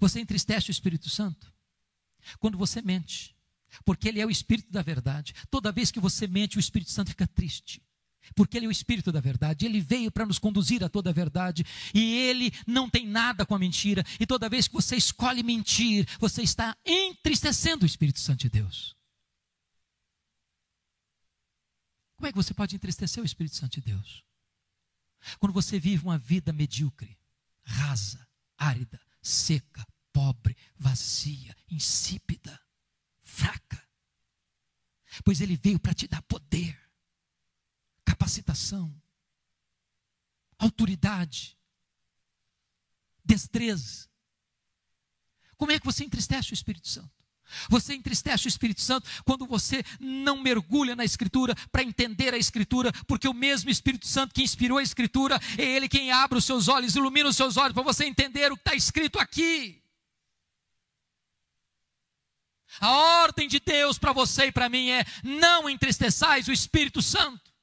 Você 0.00 0.20
entristece 0.20 0.70
o 0.70 0.72
Espírito 0.72 1.08
Santo 1.08 1.52
quando 2.38 2.58
você 2.58 2.82
mente, 2.82 3.36
porque 3.84 4.08
ele 4.08 4.20
é 4.20 4.26
o 4.26 4.30
Espírito 4.30 4.72
da 4.72 4.82
verdade. 4.82 5.34
Toda 5.50 5.72
vez 5.72 5.90
que 5.90 6.00
você 6.00 6.26
mente, 6.26 6.56
o 6.56 6.60
Espírito 6.60 6.90
Santo 6.90 7.10
fica 7.10 7.26
triste 7.26 7.80
porque 8.34 8.56
Ele 8.56 8.66
é 8.66 8.68
o 8.68 8.72
Espírito 8.72 9.12
da 9.12 9.20
verdade, 9.20 9.66
Ele 9.66 9.80
veio 9.80 10.10
para 10.10 10.26
nos 10.26 10.38
conduzir 10.38 10.82
a 10.82 10.88
toda 10.88 11.10
a 11.10 11.12
verdade, 11.12 11.64
e 11.94 12.14
Ele 12.14 12.52
não 12.66 12.88
tem 12.88 13.06
nada 13.06 13.46
com 13.46 13.54
a 13.54 13.58
mentira, 13.58 14.04
e 14.18 14.26
toda 14.26 14.48
vez 14.48 14.66
que 14.66 14.74
você 14.74 14.96
escolhe 14.96 15.42
mentir, 15.42 16.06
você 16.18 16.42
está 16.42 16.76
entristecendo 16.84 17.84
o 17.84 17.86
Espírito 17.86 18.18
Santo 18.18 18.40
de 18.40 18.48
Deus. 18.48 18.96
Como 22.16 22.26
é 22.26 22.32
que 22.32 22.36
você 22.36 22.54
pode 22.54 22.74
entristecer 22.74 23.22
o 23.22 23.26
Espírito 23.26 23.56
Santo 23.56 23.80
de 23.80 23.92
Deus? 23.92 24.24
Quando 25.38 25.52
você 25.52 25.78
vive 25.78 26.04
uma 26.04 26.18
vida 26.18 26.52
medíocre, 26.52 27.18
rasa, 27.62 28.26
árida, 28.56 29.00
seca, 29.20 29.86
pobre, 30.12 30.56
vazia, 30.76 31.54
insípida, 31.68 32.58
fraca. 33.22 33.86
Pois 35.24 35.40
Ele 35.40 35.56
veio 35.56 35.78
para 35.78 35.94
te 35.94 36.06
dar 36.06 36.22
poder 36.22 36.78
capacitação, 38.04 38.94
autoridade, 40.58 41.58
destreza. 43.24 44.08
Como 45.56 45.72
é 45.72 45.78
que 45.78 45.84
você 45.84 46.04
entristece 46.04 46.52
o 46.52 46.54
Espírito 46.54 46.88
Santo? 46.88 47.25
Você 47.68 47.94
entristece 47.94 48.46
o 48.46 48.48
Espírito 48.48 48.80
Santo 48.80 49.08
quando 49.24 49.46
você 49.46 49.84
não 50.00 50.40
mergulha 50.40 50.96
na 50.96 51.04
Escritura 51.04 51.54
para 51.70 51.82
entender 51.82 52.34
a 52.34 52.38
Escritura, 52.38 52.92
porque 53.06 53.28
o 53.28 53.34
mesmo 53.34 53.70
Espírito 53.70 54.06
Santo 54.06 54.34
que 54.34 54.42
inspirou 54.42 54.78
a 54.78 54.82
Escritura 54.82 55.40
é 55.56 55.64
Ele 55.64 55.88
quem 55.88 56.10
abre 56.10 56.38
os 56.38 56.44
seus 56.44 56.68
olhos, 56.68 56.96
ilumina 56.96 57.28
os 57.28 57.36
seus 57.36 57.56
olhos 57.56 57.72
para 57.72 57.82
você 57.82 58.04
entender 58.04 58.52
o 58.52 58.56
que 58.56 58.62
está 58.62 58.74
escrito 58.74 59.18
aqui. 59.18 59.82
A 62.80 62.90
ordem 63.22 63.48
de 63.48 63.60
Deus 63.60 63.98
para 63.98 64.12
você 64.12 64.46
e 64.46 64.52
para 64.52 64.68
mim 64.68 64.90
é: 64.90 65.04
não 65.22 65.68
entristeçais 65.68 66.48
o 66.48 66.52
Espírito 66.52 67.00
Santo. 67.00 67.55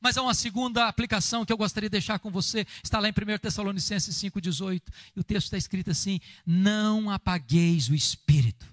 Mas 0.00 0.16
há 0.16 0.22
uma 0.22 0.34
segunda 0.34 0.86
aplicação 0.86 1.44
que 1.44 1.52
eu 1.52 1.56
gostaria 1.56 1.88
de 1.88 1.92
deixar 1.92 2.18
com 2.18 2.30
você, 2.30 2.66
está 2.82 2.98
lá 2.98 3.08
em 3.08 3.12
1 3.12 3.38
Tessalonicenses 3.38 4.14
5,18, 4.16 4.82
e 5.16 5.20
o 5.20 5.24
texto 5.24 5.46
está 5.46 5.56
escrito 5.56 5.90
assim: 5.90 6.20
Não 6.46 7.10
apagueis 7.10 7.88
o 7.88 7.94
espírito. 7.94 8.66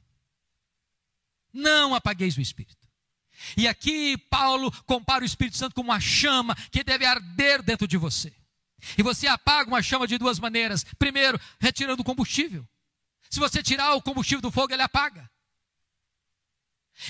Não 1.53 1.95
apagueis 1.95 2.37
o 2.37 2.41
espírito. 2.41 2.85
E 3.57 3.67
aqui 3.67 4.17
Paulo 4.29 4.71
compara 4.83 5.23
o 5.23 5.25
Espírito 5.25 5.57
Santo 5.57 5.75
com 5.75 5.81
uma 5.81 5.99
chama 5.99 6.55
que 6.71 6.83
deve 6.83 7.05
arder 7.05 7.61
dentro 7.61 7.87
de 7.87 7.97
você. 7.97 8.33
E 8.97 9.03
você 9.03 9.27
apaga 9.27 9.69
uma 9.69 9.81
chama 9.81 10.07
de 10.07 10.17
duas 10.17 10.39
maneiras. 10.39 10.83
Primeiro, 10.97 11.39
retirando 11.59 12.01
o 12.01 12.05
combustível. 12.05 12.67
Se 13.29 13.39
você 13.39 13.61
tirar 13.63 13.93
o 13.95 14.01
combustível 14.01 14.41
do 14.41 14.51
fogo, 14.51 14.73
ele 14.73 14.81
apaga. 14.81 15.29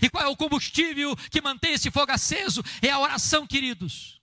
E 0.02 0.10
qual 0.10 0.24
é 0.24 0.28
o 0.28 0.36
combustível 0.36 1.16
que 1.30 1.42
mantém 1.42 1.74
esse 1.74 1.92
fogo 1.92 2.12
aceso? 2.12 2.64
É 2.82 2.90
a 2.90 3.00
oração, 3.00 3.46
queridos. 3.46 4.20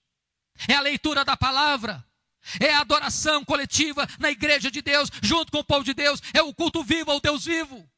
É 0.68 0.74
a 0.74 0.80
leitura 0.80 1.24
da 1.24 1.36
palavra. 1.36 2.04
É 2.60 2.72
a 2.72 2.80
adoração 2.80 3.44
coletiva 3.44 4.06
na 4.18 4.30
igreja 4.30 4.70
de 4.70 4.82
Deus, 4.82 5.10
junto 5.22 5.52
com 5.52 5.58
o 5.58 5.64
povo 5.64 5.84
de 5.84 5.94
Deus. 5.94 6.20
É 6.34 6.42
o 6.42 6.52
culto 6.52 6.82
vivo 6.82 7.10
ao 7.10 7.20
Deus 7.20 7.44
vivo. 7.44 7.88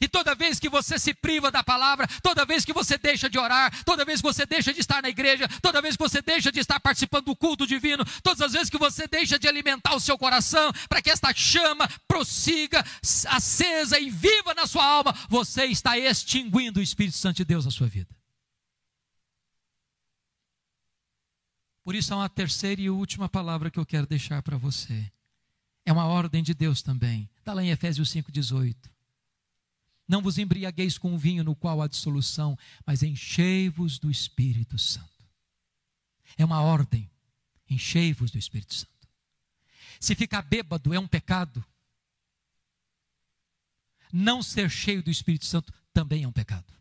E 0.00 0.08
toda 0.08 0.34
vez 0.34 0.60
que 0.60 0.68
você 0.68 0.98
se 0.98 1.14
priva 1.14 1.50
da 1.50 1.62
palavra, 1.62 2.06
toda 2.22 2.44
vez 2.44 2.64
que 2.64 2.72
você 2.72 2.98
deixa 2.98 3.28
de 3.30 3.38
orar, 3.38 3.72
toda 3.84 4.04
vez 4.04 4.20
que 4.20 4.26
você 4.26 4.44
deixa 4.44 4.72
de 4.72 4.80
estar 4.80 5.02
na 5.02 5.08
igreja, 5.08 5.48
toda 5.62 5.80
vez 5.80 5.96
que 5.96 6.02
você 6.02 6.20
deixa 6.20 6.52
de 6.52 6.60
estar 6.60 6.78
participando 6.78 7.26
do 7.26 7.36
culto 7.36 7.66
divino, 7.66 8.04
todas 8.22 8.40
as 8.40 8.52
vezes 8.52 8.70
que 8.70 8.78
você 8.78 9.08
deixa 9.08 9.38
de 9.38 9.48
alimentar 9.48 9.94
o 9.94 10.00
seu 10.00 10.18
coração 10.18 10.72
para 10.88 11.00
que 11.00 11.10
esta 11.10 11.32
chama 11.34 11.88
prossiga 12.06 12.84
acesa 13.28 13.98
e 13.98 14.10
viva 14.10 14.54
na 14.54 14.66
sua 14.66 14.84
alma, 14.84 15.14
você 15.28 15.64
está 15.66 15.98
extinguindo 15.98 16.80
o 16.80 16.82
Espírito 16.82 17.16
Santo 17.16 17.36
de 17.36 17.44
Deus 17.44 17.64
na 17.64 17.70
sua 17.70 17.86
vida. 17.86 18.14
Por 21.82 21.94
isso 21.94 22.12
há 22.14 22.18
uma 22.18 22.28
terceira 22.28 22.80
e 22.80 22.90
última 22.90 23.28
palavra 23.28 23.70
que 23.70 23.78
eu 23.78 23.86
quero 23.86 24.06
deixar 24.06 24.42
para 24.42 24.56
você. 24.56 25.10
É 25.84 25.92
uma 25.92 26.06
ordem 26.06 26.42
de 26.42 26.54
Deus 26.54 26.82
também. 26.82 27.28
Está 27.38 27.52
lá 27.52 27.62
em 27.62 27.70
Efésios 27.70 28.12
5,18. 28.14 28.76
Não 30.10 30.20
vos 30.20 30.38
embriagueis 30.38 30.98
com 30.98 31.16
vinho 31.16 31.44
no 31.44 31.54
qual 31.54 31.80
há 31.80 31.86
dissolução, 31.86 32.58
mas 32.84 33.00
enchei-vos 33.00 33.96
do 33.96 34.10
Espírito 34.10 34.76
Santo. 34.76 35.24
É 36.36 36.44
uma 36.44 36.60
ordem. 36.60 37.08
Enchei-vos 37.68 38.32
do 38.32 38.36
Espírito 38.36 38.74
Santo. 38.74 39.08
Se 40.00 40.16
ficar 40.16 40.42
bêbado 40.42 40.92
é 40.92 40.98
um 40.98 41.06
pecado. 41.06 41.64
Não 44.12 44.42
ser 44.42 44.68
cheio 44.68 45.00
do 45.00 45.12
Espírito 45.12 45.46
Santo 45.46 45.72
também 45.92 46.24
é 46.24 46.28
um 46.28 46.32
pecado. 46.32 46.74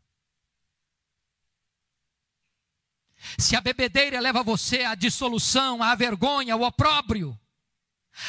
Se 3.37 3.55
a 3.55 3.61
bebedeira 3.61 4.19
leva 4.19 4.41
você 4.41 4.85
à 4.85 4.95
dissolução, 4.95 5.83
à 5.83 5.93
vergonha, 5.93 6.55
ao 6.55 6.63
opróbrio, 6.63 7.39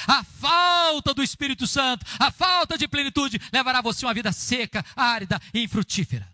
a 0.07 0.25
falta 0.25 1.13
do 1.15 1.23
Espírito 1.23 1.67
Santo, 1.67 2.05
a 2.19 2.31
falta 2.31 2.77
de 2.77 2.89
plenitude, 2.89 3.41
levará 3.53 3.81
você 3.81 4.05
a 4.05 4.09
uma 4.09 4.15
vida 4.15 4.33
seca, 4.33 4.85
árida 4.95 5.41
e 5.53 5.63
infrutífera. 5.63 6.29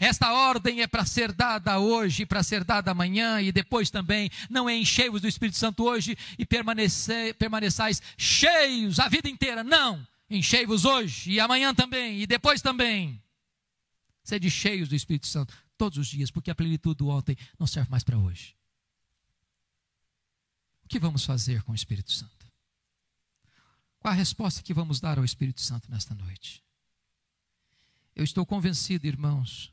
Esta 0.00 0.32
ordem 0.32 0.80
é 0.80 0.86
para 0.86 1.04
ser 1.04 1.32
dada 1.32 1.78
hoje, 1.78 2.26
para 2.26 2.42
ser 2.42 2.64
dada 2.64 2.90
amanhã 2.90 3.40
e 3.40 3.52
depois 3.52 3.90
também. 3.90 4.30
Não 4.50 4.68
é 4.68 4.76
enchei-vos 4.76 5.20
do 5.20 5.28
Espírito 5.28 5.56
Santo 5.56 5.84
hoje 5.84 6.16
e 6.38 6.44
permaneçais 6.44 8.02
cheios 8.16 8.98
a 8.98 9.08
vida 9.08 9.28
inteira. 9.28 9.62
Não. 9.62 10.04
Enchei-vos 10.28 10.84
hoje 10.84 11.32
e 11.32 11.40
amanhã 11.40 11.74
também 11.74 12.20
e 12.20 12.26
depois 12.26 12.60
também. 12.60 13.22
Sede 14.24 14.50
cheios 14.50 14.88
do 14.88 14.96
Espírito 14.96 15.26
Santo 15.26 15.54
todos 15.76 15.98
os 15.98 16.08
dias, 16.08 16.30
porque 16.30 16.50
a 16.50 16.54
plenitude 16.54 16.96
do 16.96 17.08
ontem 17.08 17.36
não 17.58 17.66
serve 17.66 17.90
mais 17.90 18.02
para 18.02 18.18
hoje. 18.18 18.56
Que 20.92 20.98
vamos 20.98 21.24
fazer 21.24 21.62
com 21.62 21.72
o 21.72 21.74
Espírito 21.74 22.12
Santo? 22.12 22.46
Qual 23.98 24.12
a 24.12 24.14
resposta 24.14 24.62
que 24.62 24.74
vamos 24.74 25.00
dar 25.00 25.16
ao 25.16 25.24
Espírito 25.24 25.62
Santo 25.62 25.90
nesta 25.90 26.14
noite? 26.14 26.62
Eu 28.14 28.22
estou 28.22 28.44
convencido, 28.44 29.06
irmãos, 29.06 29.72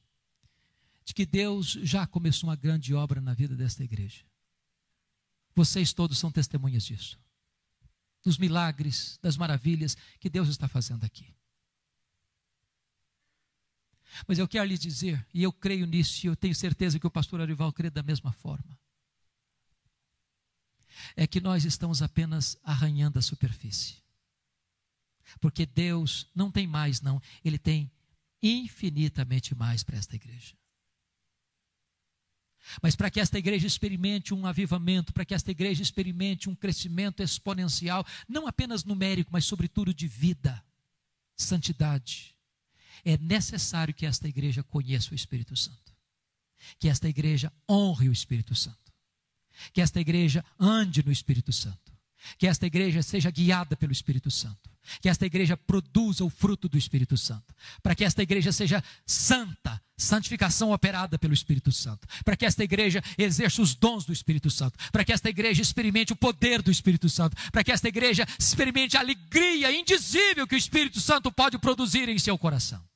de 1.03 1.13
que 1.13 1.25
Deus 1.25 1.71
já 1.83 2.07
começou 2.07 2.47
uma 2.47 2.55
grande 2.55 2.93
obra 2.93 3.19
na 3.19 3.33
vida 3.33 3.53
desta 3.53 3.83
igreja. 3.83 4.23
Vocês 5.53 5.91
todos 5.91 6.17
são 6.17 6.31
testemunhas 6.31 6.85
disso. 6.85 7.19
Dos 8.23 8.37
milagres, 8.37 9.19
das 9.21 9.35
maravilhas 9.35 9.97
que 10.21 10.29
Deus 10.29 10.47
está 10.47 10.69
fazendo 10.69 11.03
aqui. 11.03 11.35
Mas 14.25 14.39
eu 14.39 14.47
quero 14.47 14.69
lhe 14.69 14.77
dizer, 14.77 15.27
e 15.33 15.43
eu 15.43 15.51
creio 15.51 15.85
nisso, 15.85 16.25
e 16.25 16.29
eu 16.29 16.35
tenho 16.37 16.55
certeza 16.55 16.97
que 16.97 17.07
o 17.07 17.11
pastor 17.11 17.41
Arival 17.41 17.73
crê 17.73 17.89
da 17.89 18.01
mesma 18.01 18.31
forma. 18.31 18.79
É 21.15 21.27
que 21.27 21.41
nós 21.41 21.65
estamos 21.65 22.01
apenas 22.01 22.57
arranhando 22.63 23.19
a 23.19 23.21
superfície. 23.21 23.95
Porque 25.39 25.65
Deus 25.65 26.27
não 26.33 26.51
tem 26.51 26.65
mais, 26.65 27.01
não. 27.01 27.21
Ele 27.43 27.57
tem 27.57 27.91
infinitamente 28.41 29.53
mais 29.53 29.83
para 29.83 29.97
esta 29.97 30.15
igreja. 30.15 30.55
Mas 32.81 32.95
para 32.95 33.09
que 33.09 33.19
esta 33.19 33.37
igreja 33.37 33.65
experimente 33.65 34.33
um 34.33 34.45
avivamento, 34.45 35.13
para 35.13 35.25
que 35.25 35.33
esta 35.33 35.51
igreja 35.51 35.81
experimente 35.81 36.49
um 36.49 36.55
crescimento 36.55 37.23
exponencial, 37.23 38.05
não 38.27 38.47
apenas 38.47 38.83
numérico, 38.83 39.31
mas 39.31 39.45
sobretudo 39.45 39.93
de 39.93 40.07
vida, 40.07 40.63
santidade, 41.35 42.35
é 43.03 43.17
necessário 43.17 43.93
que 43.93 44.05
esta 44.05 44.27
igreja 44.27 44.63
conheça 44.63 45.11
o 45.11 45.15
Espírito 45.15 45.55
Santo. 45.55 45.95
Que 46.77 46.89
esta 46.89 47.07
igreja 47.07 47.51
honre 47.69 48.09
o 48.09 48.13
Espírito 48.13 48.53
Santo. 48.53 48.88
Que 49.73 49.81
esta 49.81 49.99
igreja 49.99 50.43
ande 50.59 51.03
no 51.03 51.11
Espírito 51.11 51.51
Santo. 51.51 51.89
Que 52.37 52.47
esta 52.47 52.65
igreja 52.65 53.01
seja 53.01 53.31
guiada 53.31 53.75
pelo 53.75 53.91
Espírito 53.91 54.29
Santo. 54.29 54.69
Que 55.01 55.09
esta 55.09 55.25
igreja 55.25 55.55
produza 55.55 56.23
o 56.23 56.29
fruto 56.29 56.67
do 56.67 56.77
Espírito 56.77 57.17
Santo. 57.17 57.53
Para 57.81 57.95
que 57.95 58.03
esta 58.03 58.23
igreja 58.23 58.51
seja 58.51 58.83
santa, 59.05 59.81
santificação 59.95 60.71
operada 60.71 61.17
pelo 61.17 61.33
Espírito 61.33 61.71
Santo. 61.71 62.07
Para 62.25 62.35
que 62.35 62.45
esta 62.45 62.63
igreja 62.63 63.01
exerça 63.17 63.61
os 63.61 63.75
dons 63.75 64.05
do 64.05 64.13
Espírito 64.13 64.49
Santo. 64.49 64.77
Para 64.91 65.05
que 65.05 65.13
esta 65.13 65.29
igreja 65.29 65.61
experimente 65.61 66.13
o 66.13 66.15
poder 66.15 66.61
do 66.61 66.71
Espírito 66.71 67.07
Santo. 67.09 67.37
Para 67.51 67.63
que 67.63 67.71
esta 67.71 67.87
igreja 67.87 68.25
experimente 68.37 68.97
a 68.97 69.01
alegria 69.01 69.71
indizível 69.71 70.47
que 70.47 70.55
o 70.55 70.57
Espírito 70.57 70.99
Santo 70.99 71.31
pode 71.31 71.57
produzir 71.57 72.09
em 72.09 72.17
seu 72.17 72.37
coração. 72.37 72.88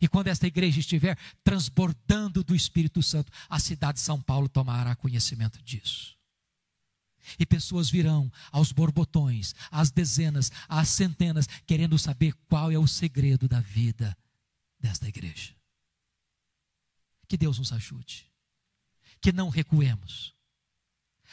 E 0.00 0.08
quando 0.08 0.28
esta 0.28 0.46
igreja 0.46 0.80
estiver 0.80 1.18
transbordando 1.44 2.42
do 2.42 2.54
Espírito 2.54 3.02
Santo, 3.02 3.30
a 3.48 3.58
cidade 3.58 3.98
de 3.98 4.00
São 4.04 4.20
Paulo 4.20 4.48
tomará 4.48 4.96
conhecimento 4.96 5.62
disso. 5.62 6.16
E 7.38 7.44
pessoas 7.44 7.90
virão 7.90 8.32
aos 8.50 8.72
borbotões, 8.72 9.54
às 9.70 9.90
dezenas, 9.90 10.50
às 10.68 10.88
centenas, 10.88 11.46
querendo 11.66 11.98
saber 11.98 12.34
qual 12.48 12.72
é 12.72 12.78
o 12.78 12.86
segredo 12.86 13.46
da 13.46 13.60
vida 13.60 14.16
desta 14.78 15.06
igreja. 15.06 15.54
Que 17.28 17.36
Deus 17.36 17.58
nos 17.58 17.72
ajude. 17.72 18.26
Que 19.20 19.32
não 19.32 19.50
recuemos, 19.50 20.34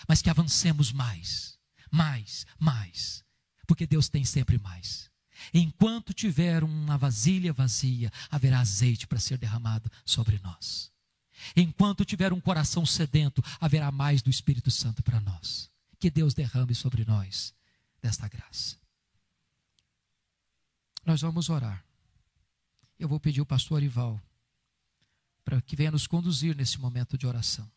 mas 0.07 0.22
que 0.22 0.30
avancemos 0.30 0.91
mais, 0.91 1.57
mais, 1.89 2.45
mais, 2.59 3.24
porque 3.65 3.88
Deus 3.88 4.09
tem 4.09 4.26
sempre 4.26 4.57
mais. 4.57 5.09
Enquanto 5.53 6.13
tiver 6.13 6.63
uma 6.63 6.97
vasilha 6.97 7.53
vazia, 7.53 8.11
haverá 8.29 8.59
azeite 8.59 9.07
para 9.07 9.19
ser 9.19 9.38
derramado 9.38 9.91
sobre 10.05 10.39
nós. 10.43 10.91
Enquanto 11.55 12.05
tiver 12.05 12.33
um 12.33 12.41
coração 12.41 12.85
sedento, 12.85 13.43
haverá 13.59 13.91
mais 13.91 14.21
do 14.21 14.29
Espírito 14.29 14.71
Santo 14.71 15.03
para 15.03 15.19
nós. 15.19 15.69
Que 15.99 16.09
Deus 16.09 16.33
derrame 16.33 16.75
sobre 16.75 17.05
nós 17.05 17.53
desta 18.01 18.27
graça. 18.27 18.77
Nós 21.05 21.21
vamos 21.21 21.49
orar. 21.49 21.83
Eu 22.99 23.07
vou 23.07 23.19
pedir 23.19 23.41
o 23.41 23.45
pastor 23.45 23.81
Ival 23.81 24.21
para 25.45 25.61
que 25.61 25.75
venha 25.75 25.91
nos 25.91 26.07
conduzir 26.07 26.55
nesse 26.55 26.77
momento 26.79 27.17
de 27.17 27.25
oração. 27.25 27.71